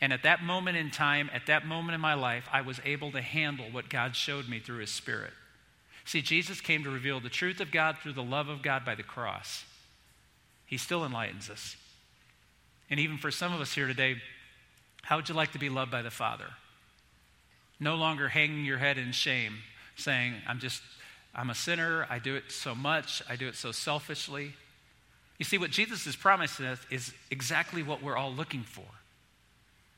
And 0.00 0.12
at 0.12 0.22
that 0.24 0.42
moment 0.42 0.76
in 0.76 0.90
time, 0.90 1.30
at 1.32 1.46
that 1.46 1.66
moment 1.66 1.94
in 1.94 2.00
my 2.00 2.14
life, 2.14 2.48
I 2.52 2.60
was 2.60 2.80
able 2.84 3.12
to 3.12 3.22
handle 3.22 3.66
what 3.70 3.88
God 3.88 4.16
showed 4.16 4.48
me 4.48 4.58
through 4.58 4.78
His 4.78 4.90
Spirit. 4.90 5.32
See, 6.04 6.22
Jesus 6.22 6.60
came 6.60 6.84
to 6.84 6.90
reveal 6.90 7.18
the 7.20 7.28
truth 7.28 7.60
of 7.60 7.70
God 7.70 7.98
through 7.98 8.12
the 8.12 8.22
love 8.22 8.48
of 8.48 8.62
God 8.62 8.84
by 8.84 8.94
the 8.94 9.02
cross. 9.02 9.64
He 10.66 10.76
still 10.76 11.04
enlightens 11.04 11.48
us. 11.48 11.76
And 12.90 13.00
even 13.00 13.18
for 13.18 13.30
some 13.30 13.52
of 13.52 13.60
us 13.60 13.74
here 13.74 13.86
today, 13.86 14.16
how 15.02 15.16
would 15.16 15.28
you 15.28 15.34
like 15.34 15.52
to 15.52 15.58
be 15.58 15.68
loved 15.68 15.90
by 15.90 16.02
the 16.02 16.10
Father? 16.10 16.50
No 17.80 17.94
longer 17.94 18.28
hanging 18.28 18.64
your 18.64 18.78
head 18.78 18.98
in 18.98 19.12
shame, 19.12 19.58
saying, 19.96 20.34
I'm 20.46 20.58
just 20.58 20.82
I'm 21.36 21.50
a 21.50 21.54
sinner. 21.54 22.06
I 22.08 22.18
do 22.18 22.34
it 22.34 22.50
so 22.50 22.74
much. 22.74 23.22
I 23.28 23.36
do 23.36 23.46
it 23.46 23.54
so 23.54 23.70
selfishly. 23.70 24.54
You 25.38 25.44
see, 25.44 25.58
what 25.58 25.70
Jesus 25.70 26.06
is 26.06 26.16
promising 26.16 26.66
us 26.66 26.80
is 26.90 27.12
exactly 27.30 27.82
what 27.82 28.02
we're 28.02 28.16
all 28.16 28.32
looking 28.32 28.62
for. 28.62 28.86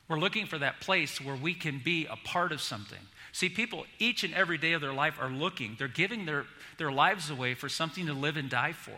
We're 0.09 0.19
looking 0.19 0.47
for 0.47 0.57
that 0.57 0.81
place 0.81 1.21
where 1.21 1.35
we 1.35 1.53
can 1.53 1.79
be 1.83 2.05
a 2.07 2.17
part 2.17 2.51
of 2.51 2.59
something. 2.59 2.99
See, 3.31 3.47
people 3.47 3.85
each 3.99 4.23
and 4.23 4.33
every 4.33 4.57
day 4.57 4.73
of 4.73 4.81
their 4.81 4.93
life 4.93 5.17
are 5.21 5.29
looking, 5.29 5.75
they're 5.77 5.87
giving 5.87 6.25
their, 6.25 6.45
their 6.77 6.91
lives 6.91 7.29
away 7.29 7.53
for 7.53 7.69
something 7.69 8.07
to 8.07 8.13
live 8.13 8.35
and 8.35 8.49
die 8.49 8.73
for. 8.73 8.97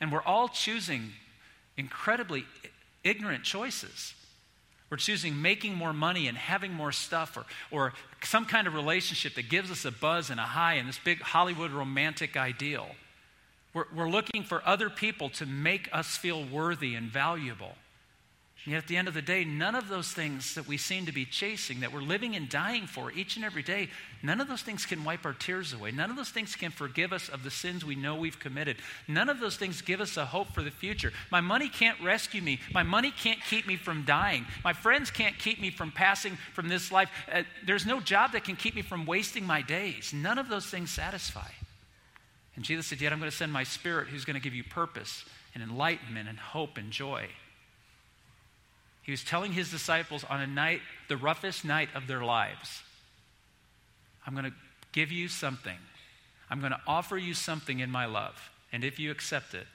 And 0.00 0.12
we're 0.12 0.22
all 0.22 0.48
choosing 0.48 1.12
incredibly 1.76 2.44
ignorant 3.04 3.44
choices. 3.44 4.14
We're 4.92 4.98
choosing 4.98 5.40
making 5.40 5.74
more 5.74 5.94
money 5.94 6.28
and 6.28 6.36
having 6.36 6.74
more 6.74 6.92
stuff 6.92 7.38
or, 7.38 7.46
or 7.70 7.94
some 8.22 8.44
kind 8.44 8.66
of 8.66 8.74
relationship 8.74 9.36
that 9.36 9.48
gives 9.48 9.70
us 9.70 9.86
a 9.86 9.90
buzz 9.90 10.28
and 10.28 10.38
a 10.38 10.42
high 10.42 10.74
and 10.74 10.86
this 10.86 10.98
big 11.02 11.22
Hollywood 11.22 11.70
romantic 11.70 12.36
ideal. 12.36 12.88
We're, 13.72 13.86
we're 13.96 14.10
looking 14.10 14.42
for 14.42 14.62
other 14.66 14.90
people 14.90 15.30
to 15.30 15.46
make 15.46 15.88
us 15.94 16.18
feel 16.18 16.44
worthy 16.44 16.94
and 16.94 17.10
valuable. 17.10 17.72
And 18.64 18.72
yet, 18.72 18.84
at 18.84 18.88
the 18.88 18.96
end 18.96 19.08
of 19.08 19.14
the 19.14 19.22
day, 19.22 19.44
none 19.44 19.74
of 19.74 19.88
those 19.88 20.12
things 20.12 20.54
that 20.54 20.68
we 20.68 20.76
seem 20.76 21.06
to 21.06 21.12
be 21.12 21.24
chasing, 21.24 21.80
that 21.80 21.92
we're 21.92 22.00
living 22.00 22.36
and 22.36 22.48
dying 22.48 22.86
for 22.86 23.10
each 23.10 23.34
and 23.34 23.44
every 23.44 23.62
day, 23.64 23.88
none 24.22 24.40
of 24.40 24.46
those 24.46 24.62
things 24.62 24.86
can 24.86 25.02
wipe 25.02 25.26
our 25.26 25.32
tears 25.32 25.72
away. 25.72 25.90
None 25.90 26.10
of 26.10 26.16
those 26.16 26.28
things 26.28 26.54
can 26.54 26.70
forgive 26.70 27.12
us 27.12 27.28
of 27.28 27.42
the 27.42 27.50
sins 27.50 27.84
we 27.84 27.96
know 27.96 28.14
we've 28.14 28.38
committed. 28.38 28.76
None 29.08 29.28
of 29.28 29.40
those 29.40 29.56
things 29.56 29.82
give 29.82 30.00
us 30.00 30.16
a 30.16 30.24
hope 30.24 30.52
for 30.52 30.62
the 30.62 30.70
future. 30.70 31.12
My 31.32 31.40
money 31.40 31.68
can't 31.68 32.00
rescue 32.00 32.40
me. 32.40 32.60
My 32.72 32.84
money 32.84 33.10
can't 33.10 33.40
keep 33.50 33.66
me 33.66 33.74
from 33.74 34.04
dying. 34.04 34.46
My 34.62 34.72
friends 34.72 35.10
can't 35.10 35.36
keep 35.36 35.60
me 35.60 35.70
from 35.70 35.90
passing 35.90 36.38
from 36.52 36.68
this 36.68 36.92
life. 36.92 37.10
Uh, 37.32 37.42
there's 37.66 37.84
no 37.84 37.98
job 37.98 38.30
that 38.30 38.44
can 38.44 38.54
keep 38.54 38.76
me 38.76 38.82
from 38.82 39.06
wasting 39.06 39.44
my 39.44 39.62
days. 39.62 40.12
None 40.14 40.38
of 40.38 40.48
those 40.48 40.66
things 40.66 40.92
satisfy. 40.92 41.50
And 42.54 42.64
Jesus 42.64 42.86
said, 42.86 43.00
Yet 43.00 43.12
I'm 43.12 43.18
going 43.18 43.30
to 43.30 43.36
send 43.36 43.52
my 43.52 43.64
spirit 43.64 44.06
who's 44.06 44.24
going 44.24 44.34
to 44.34 44.42
give 44.42 44.54
you 44.54 44.62
purpose 44.62 45.24
and 45.52 45.64
enlightenment 45.64 46.28
and 46.28 46.38
hope 46.38 46.78
and 46.78 46.92
joy. 46.92 47.26
He 49.02 49.10
was 49.10 49.24
telling 49.24 49.52
his 49.52 49.70
disciples 49.70 50.24
on 50.28 50.40
a 50.40 50.46
night, 50.46 50.80
the 51.08 51.16
roughest 51.16 51.64
night 51.64 51.88
of 51.94 52.06
their 52.06 52.22
lives, 52.22 52.82
I'm 54.26 54.34
going 54.34 54.46
to 54.46 54.56
give 54.92 55.10
you 55.10 55.28
something. 55.28 55.76
I'm 56.48 56.60
going 56.60 56.72
to 56.72 56.80
offer 56.86 57.16
you 57.16 57.34
something 57.34 57.80
in 57.80 57.90
my 57.90 58.06
love. 58.06 58.50
And 58.72 58.84
if 58.84 58.98
you 58.98 59.10
accept 59.10 59.54
it, 59.54 59.66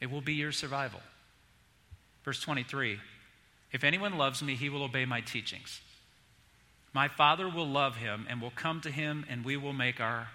it 0.00 0.10
will 0.10 0.20
be 0.20 0.34
your 0.34 0.52
survival. 0.52 1.00
Verse 2.24 2.40
23 2.40 2.98
If 3.72 3.84
anyone 3.84 4.16
loves 4.16 4.42
me, 4.42 4.54
he 4.54 4.70
will 4.70 4.82
obey 4.82 5.04
my 5.04 5.20
teachings. 5.20 5.80
My 6.94 7.08
Father 7.08 7.48
will 7.48 7.66
love 7.66 7.96
him 7.96 8.26
and 8.30 8.40
will 8.40 8.52
come 8.52 8.80
to 8.82 8.90
him, 8.90 9.26
and 9.28 9.44
we 9.44 9.56
will 9.56 9.72
make 9.72 10.00
our 10.00 10.28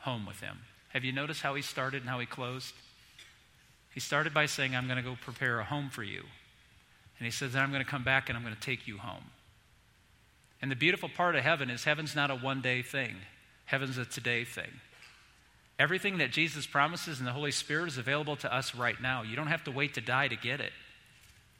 home 0.00 0.26
with 0.26 0.40
him. 0.40 0.58
Have 0.90 1.04
you 1.04 1.12
noticed 1.12 1.42
how 1.42 1.54
he 1.54 1.62
started 1.62 2.02
and 2.02 2.10
how 2.10 2.20
he 2.20 2.26
closed? 2.26 2.74
He 3.92 4.00
started 4.00 4.34
by 4.34 4.46
saying, 4.46 4.76
I'm 4.76 4.86
going 4.86 5.02
to 5.02 5.02
go 5.02 5.16
prepare 5.20 5.58
a 5.58 5.64
home 5.64 5.88
for 5.88 6.02
you. 6.02 6.22
And 7.18 7.24
he 7.24 7.30
says, 7.30 7.52
Then 7.52 7.62
I'm 7.62 7.70
going 7.70 7.84
to 7.84 7.90
come 7.90 8.04
back 8.04 8.28
and 8.28 8.36
I'm 8.36 8.44
going 8.44 8.54
to 8.54 8.60
take 8.60 8.86
you 8.86 8.98
home. 8.98 9.24
And 10.62 10.70
the 10.70 10.76
beautiful 10.76 11.08
part 11.08 11.36
of 11.36 11.44
heaven 11.44 11.70
is 11.70 11.84
heaven's 11.84 12.16
not 12.16 12.30
a 12.30 12.34
one 12.34 12.60
day 12.60 12.82
thing, 12.82 13.16
heaven's 13.66 13.98
a 13.98 14.04
today 14.04 14.44
thing. 14.44 14.80
Everything 15.78 16.18
that 16.18 16.32
Jesus 16.32 16.66
promises 16.66 17.18
in 17.18 17.26
the 17.26 17.32
Holy 17.32 17.50
Spirit 17.50 17.88
is 17.88 17.98
available 17.98 18.36
to 18.36 18.54
us 18.54 18.74
right 18.74 19.00
now. 19.00 19.22
You 19.22 19.36
don't 19.36 19.48
have 19.48 19.64
to 19.64 19.70
wait 19.70 19.94
to 19.94 20.00
die 20.00 20.28
to 20.28 20.36
get 20.36 20.60
it. 20.60 20.72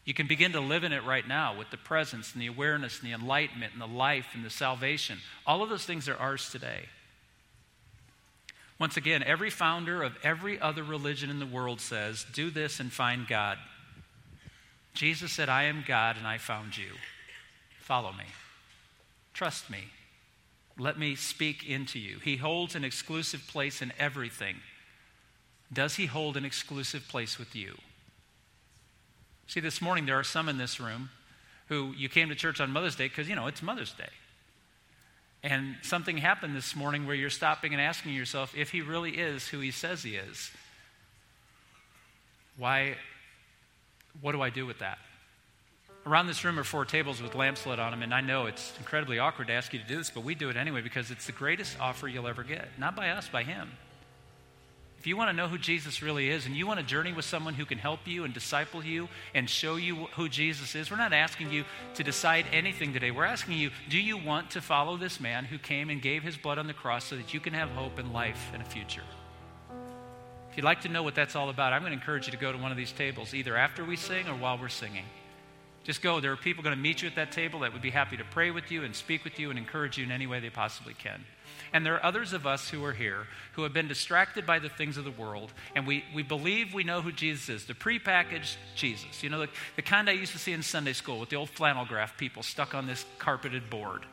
You 0.06 0.14
can 0.14 0.26
begin 0.26 0.52
to 0.52 0.60
live 0.60 0.84
in 0.84 0.92
it 0.92 1.04
right 1.04 1.26
now 1.26 1.58
with 1.58 1.70
the 1.70 1.76
presence 1.76 2.32
and 2.32 2.40
the 2.40 2.46
awareness 2.46 3.00
and 3.00 3.08
the 3.08 3.14
enlightenment 3.14 3.72
and 3.72 3.82
the 3.82 3.86
life 3.86 4.28
and 4.34 4.44
the 4.44 4.50
salvation. 4.50 5.18
All 5.46 5.62
of 5.62 5.68
those 5.68 5.84
things 5.84 6.08
are 6.08 6.16
ours 6.16 6.48
today. 6.50 6.86
Once 8.78 8.96
again, 8.96 9.22
every 9.22 9.50
founder 9.50 10.02
of 10.02 10.16
every 10.22 10.60
other 10.60 10.84
religion 10.84 11.28
in 11.28 11.38
the 11.38 11.46
world 11.46 11.80
says, 11.80 12.24
do 12.32 12.50
this 12.50 12.78
and 12.78 12.92
find 12.92 13.26
God. 13.26 13.58
Jesus 14.96 15.30
said, 15.30 15.48
I 15.48 15.64
am 15.64 15.85
God 15.87 16.16
and 16.16 16.26
I 16.26 16.38
found 16.38 16.76
you. 16.76 16.88
Follow 17.80 18.12
me. 18.12 18.24
Trust 19.35 19.70
me. 19.70 19.85
Let 20.78 20.98
me 20.98 21.14
speak 21.14 21.68
into 21.68 21.98
you. 21.98 22.18
He 22.18 22.37
holds 22.37 22.74
an 22.74 22.85
exclusive 22.85 23.46
place 23.46 23.82
in 23.82 23.92
everything. 23.98 24.56
Does 25.72 25.96
he 25.96 26.06
hold 26.06 26.37
an 26.37 26.44
exclusive 26.44 27.06
place 27.09 27.38
with 27.38 27.54
you? 27.54 27.76
See, 29.46 29.61
this 29.61 29.80
morning 29.80 30.06
there 30.06 30.18
are 30.18 30.24
some 30.24 30.48
in 30.48 30.59
this 30.59 30.80
room 30.80 31.11
who 31.68 31.92
you 31.96 32.09
came 32.09 32.28
to 32.30 32.35
church 32.35 32.61
on 32.61 32.70
Mother's 32.70 32.96
Day 32.96 33.09
because, 33.09 33.28
you 33.28 33.37
know, 33.37 33.46
it's 33.46 33.62
Mother's 33.62 33.92
Day. 33.92 34.09
And 35.42 35.76
something 35.82 36.16
happened 36.16 36.56
this 36.56 36.74
morning 36.74 37.06
where 37.06 37.14
you're 37.14 37.30
stopping 37.30 37.72
and 37.72 37.80
asking 37.80 38.14
yourself 38.14 38.54
if 38.56 38.70
he 38.70 38.80
really 38.80 39.12
is 39.12 39.48
who 39.48 39.61
he 39.61 39.70
says 39.70 40.02
he 40.02 40.16
is. 40.16 40.50
Why 42.56 42.96
what 44.20 44.33
do 44.33 44.42
I 44.42 44.50
do 44.50 44.66
with 44.66 44.79
that? 44.81 44.98
Around 46.07 46.29
this 46.29 46.44
room 46.44 46.59
are 46.59 46.64
four 46.64 46.85
tables 46.85 47.20
with 47.20 47.35
lamps 47.35 47.66
lit 47.66 47.81
on 47.81 47.90
them, 47.90 48.02
and 48.02 48.14
I 48.14 48.20
know 48.20 48.46
it's 48.46 48.72
incredibly 48.79 49.18
awkward 49.18 49.48
to 49.48 49.55
ask 49.55 49.72
you 49.72 49.81
to 49.81 49.87
do 49.87 49.96
this, 49.96 50.11
but 50.11 50.22
we 50.22 50.37
do 50.37 50.48
it 50.50 50.57
anyway 50.57 50.81
because 50.81 51.11
it's 51.11 51.26
the 51.26 51.33
greatest 51.33 51.79
offer 51.81 52.07
you'll 52.07 52.29
ever 52.29 52.44
get. 52.44 52.68
Not 52.79 52.94
by 52.94 53.11
us, 53.11 53.29
by 53.29 53.42
Him. 53.42 53.72
If 54.98 55.07
you 55.07 55.16
want 55.16 55.31
to 55.31 55.37
know 55.37 55.46
who 55.46 55.59
Jesus 55.59 56.02
really 56.02 56.31
is 56.31 56.46
and 56.46 56.57
you 56.57 56.66
want 56.66 56.81
to 56.81 56.87
journey 56.87 57.12
with 57.12 57.24
someone 57.24 57.55
who 57.55 57.64
can 57.64 57.79
help 57.79 58.00
you 58.07 58.24
and 58.24 58.35
disciple 58.35 58.85
you 58.85 59.09
and 59.35 59.48
show 59.48 59.76
you 59.76 60.07
who 60.16 60.29
Jesus 60.29 60.74
is, 60.74 60.90
we're 60.90 60.96
not 60.96 61.12
asking 61.12 61.52
you 61.52 61.64
to 61.94 62.02
decide 62.02 62.46
anything 62.52 62.92
today. 62.92 63.11
We're 63.11 63.24
asking 63.24 63.59
you, 63.59 63.70
do 63.88 63.98
you 63.98 64.16
want 64.16 64.50
to 64.50 64.61
follow 64.61 64.96
this 64.96 65.20
man 65.20 65.44
who 65.44 65.59
came 65.59 65.90
and 65.90 66.02
gave 66.02 66.22
his 66.22 66.37
blood 66.37 66.59
on 66.59 66.66
the 66.66 66.74
cross 66.74 67.05
so 67.05 67.16
that 67.16 67.33
you 67.35 67.40
can 67.40 67.52
have 67.52 67.68
hope 67.70 67.98
and 67.98 68.12
life 68.12 68.50
and 68.52 68.62
a 68.62 68.64
future? 68.64 69.02
If 70.56 70.62
you'd 70.62 70.64
like 70.64 70.80
to 70.80 70.88
know 70.88 71.02
what 71.02 71.14
that's 71.14 71.36
all 71.36 71.50
about, 71.50 71.74
I'm 71.74 71.82
going 71.82 71.92
to 71.92 71.98
encourage 71.98 72.28
you 72.28 72.30
to 72.30 72.38
go 72.38 72.50
to 72.50 72.56
one 72.56 72.70
of 72.70 72.78
these 72.78 72.90
tables, 72.90 73.34
either 73.34 73.58
after 73.58 73.84
we 73.84 73.94
sing 73.94 74.26
or 74.26 74.34
while 74.34 74.56
we're 74.56 74.70
singing. 74.70 75.04
Just 75.84 76.00
go. 76.00 76.18
There 76.18 76.32
are 76.32 76.36
people 76.36 76.64
going 76.64 76.74
to 76.74 76.80
meet 76.80 77.02
you 77.02 77.08
at 77.08 77.16
that 77.16 77.30
table 77.30 77.60
that 77.60 77.74
would 77.74 77.82
be 77.82 77.90
happy 77.90 78.16
to 78.16 78.24
pray 78.24 78.50
with 78.50 78.70
you 78.70 78.82
and 78.82 78.96
speak 78.96 79.22
with 79.22 79.38
you 79.38 79.50
and 79.50 79.58
encourage 79.58 79.98
you 79.98 80.04
in 80.04 80.10
any 80.10 80.26
way 80.26 80.40
they 80.40 80.48
possibly 80.48 80.94
can. 80.94 81.26
And 81.74 81.84
there 81.84 81.92
are 81.92 82.02
others 82.02 82.32
of 82.32 82.46
us 82.46 82.70
who 82.70 82.82
are 82.86 82.94
here 82.94 83.26
who 83.52 83.64
have 83.64 83.74
been 83.74 83.86
distracted 83.86 84.46
by 84.46 84.58
the 84.58 84.70
things 84.70 84.96
of 84.96 85.04
the 85.04 85.10
world, 85.10 85.52
and 85.74 85.86
we, 85.86 86.04
we 86.14 86.22
believe 86.22 86.72
we 86.72 86.84
know 86.84 87.02
who 87.02 87.12
Jesus 87.12 87.50
is 87.50 87.66
the 87.66 87.74
prepackaged 87.74 88.56
Jesus. 88.74 89.22
You 89.22 89.28
know, 89.28 89.40
the, 89.40 89.48
the 89.76 89.82
kind 89.82 90.08
I 90.08 90.12
used 90.12 90.32
to 90.32 90.38
see 90.38 90.52
in 90.52 90.62
Sunday 90.62 90.94
school 90.94 91.20
with 91.20 91.28
the 91.28 91.36
old 91.36 91.50
flannel 91.50 91.84
graph 91.84 92.16
people 92.16 92.42
stuck 92.42 92.74
on 92.74 92.86
this 92.86 93.04
carpeted 93.18 93.68
board. 93.68 94.06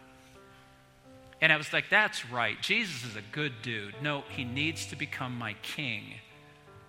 And 1.39 1.53
I 1.53 1.56
was 1.56 1.71
like, 1.71 1.86
that's 1.89 2.29
right. 2.29 2.62
Jesus 2.62 3.06
is 3.06 3.15
a 3.15 3.23
good 3.32 3.53
dude. 3.62 3.95
No, 4.01 4.25
he 4.29 4.43
needs 4.43 4.88
to 4.88 4.97
become 4.97 5.38
my 5.38 5.53
king, 5.62 6.03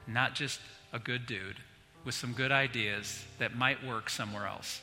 not 0.06 0.34
just 0.34 0.60
a 0.92 0.98
good 0.98 1.26
dude 1.26 1.56
with 2.04 2.14
some 2.14 2.32
good 2.32 2.52
ideas 2.52 3.24
that 3.38 3.56
might 3.56 3.84
work 3.84 4.10
somewhere 4.10 4.46
else. 4.46 4.80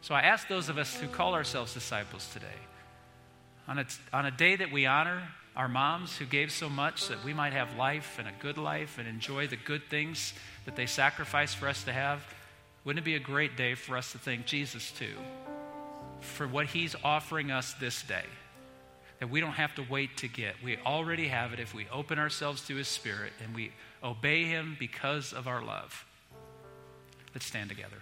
So 0.00 0.14
I 0.14 0.22
ask 0.22 0.48
those 0.48 0.68
of 0.68 0.78
us 0.78 0.94
who 0.96 1.06
call 1.06 1.34
ourselves 1.34 1.74
disciples 1.74 2.28
today, 2.32 2.46
on 3.68 3.78
a, 3.78 3.86
on 4.12 4.26
a 4.26 4.30
day 4.30 4.56
that 4.56 4.72
we 4.72 4.86
honor 4.86 5.22
our 5.54 5.68
moms 5.68 6.16
who 6.16 6.24
gave 6.24 6.50
so 6.50 6.68
much 6.68 7.08
that 7.08 7.22
we 7.24 7.34
might 7.34 7.52
have 7.52 7.76
life 7.76 8.16
and 8.18 8.26
a 8.26 8.32
good 8.40 8.56
life 8.56 8.98
and 8.98 9.06
enjoy 9.06 9.46
the 9.46 9.56
good 9.56 9.82
things 9.90 10.32
that 10.64 10.76
they 10.76 10.86
sacrificed 10.86 11.56
for 11.56 11.68
us 11.68 11.84
to 11.84 11.92
have, 11.92 12.24
wouldn't 12.84 13.02
it 13.02 13.04
be 13.04 13.14
a 13.14 13.20
great 13.20 13.56
day 13.56 13.74
for 13.74 13.96
us 13.96 14.12
to 14.12 14.18
thank 14.18 14.46
Jesus 14.46 14.90
too 14.90 15.14
for 16.20 16.48
what 16.48 16.66
he's 16.66 16.96
offering 17.04 17.50
us 17.50 17.74
this 17.74 18.02
day? 18.02 18.24
That 19.22 19.30
we 19.30 19.40
don't 19.40 19.52
have 19.52 19.72
to 19.76 19.84
wait 19.88 20.16
to 20.16 20.26
get. 20.26 20.56
We 20.64 20.78
already 20.84 21.28
have 21.28 21.52
it 21.52 21.60
if 21.60 21.72
we 21.72 21.86
open 21.92 22.18
ourselves 22.18 22.66
to 22.66 22.74
his 22.74 22.88
spirit 22.88 23.32
and 23.40 23.54
we 23.54 23.70
obey 24.02 24.42
him 24.46 24.76
because 24.80 25.32
of 25.32 25.46
our 25.46 25.62
love. 25.62 26.04
Let's 27.32 27.46
stand 27.46 27.70
together. 27.70 27.98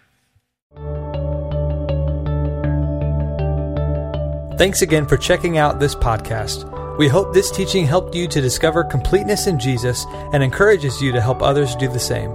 Thanks 4.57 4.81
again 4.81 5.07
for 5.07 5.19
checking 5.19 5.59
out 5.59 5.79
this 5.79 5.95
podcast. 5.95 6.97
We 6.97 7.07
hope 7.07 7.35
this 7.35 7.51
teaching 7.51 7.85
helped 7.85 8.15
you 8.15 8.27
to 8.27 8.41
discover 8.41 8.83
completeness 8.83 9.47
in 9.47 9.59
Jesus 9.59 10.07
and 10.33 10.43
encourages 10.43 11.03
you 11.03 11.13
to 11.13 11.21
help 11.21 11.43
others 11.43 11.77
do 11.77 11.89
the 11.89 12.01
same. 12.01 12.35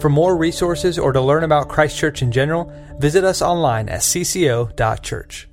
For 0.00 0.08
more 0.08 0.36
resources 0.36 0.98
or 0.98 1.12
to 1.12 1.20
learn 1.20 1.44
about 1.44 1.68
Christ 1.68 1.96
Church 1.96 2.20
in 2.20 2.32
general, 2.32 2.72
visit 2.98 3.22
us 3.22 3.42
online 3.42 3.88
at 3.88 4.00
cco.church. 4.00 5.46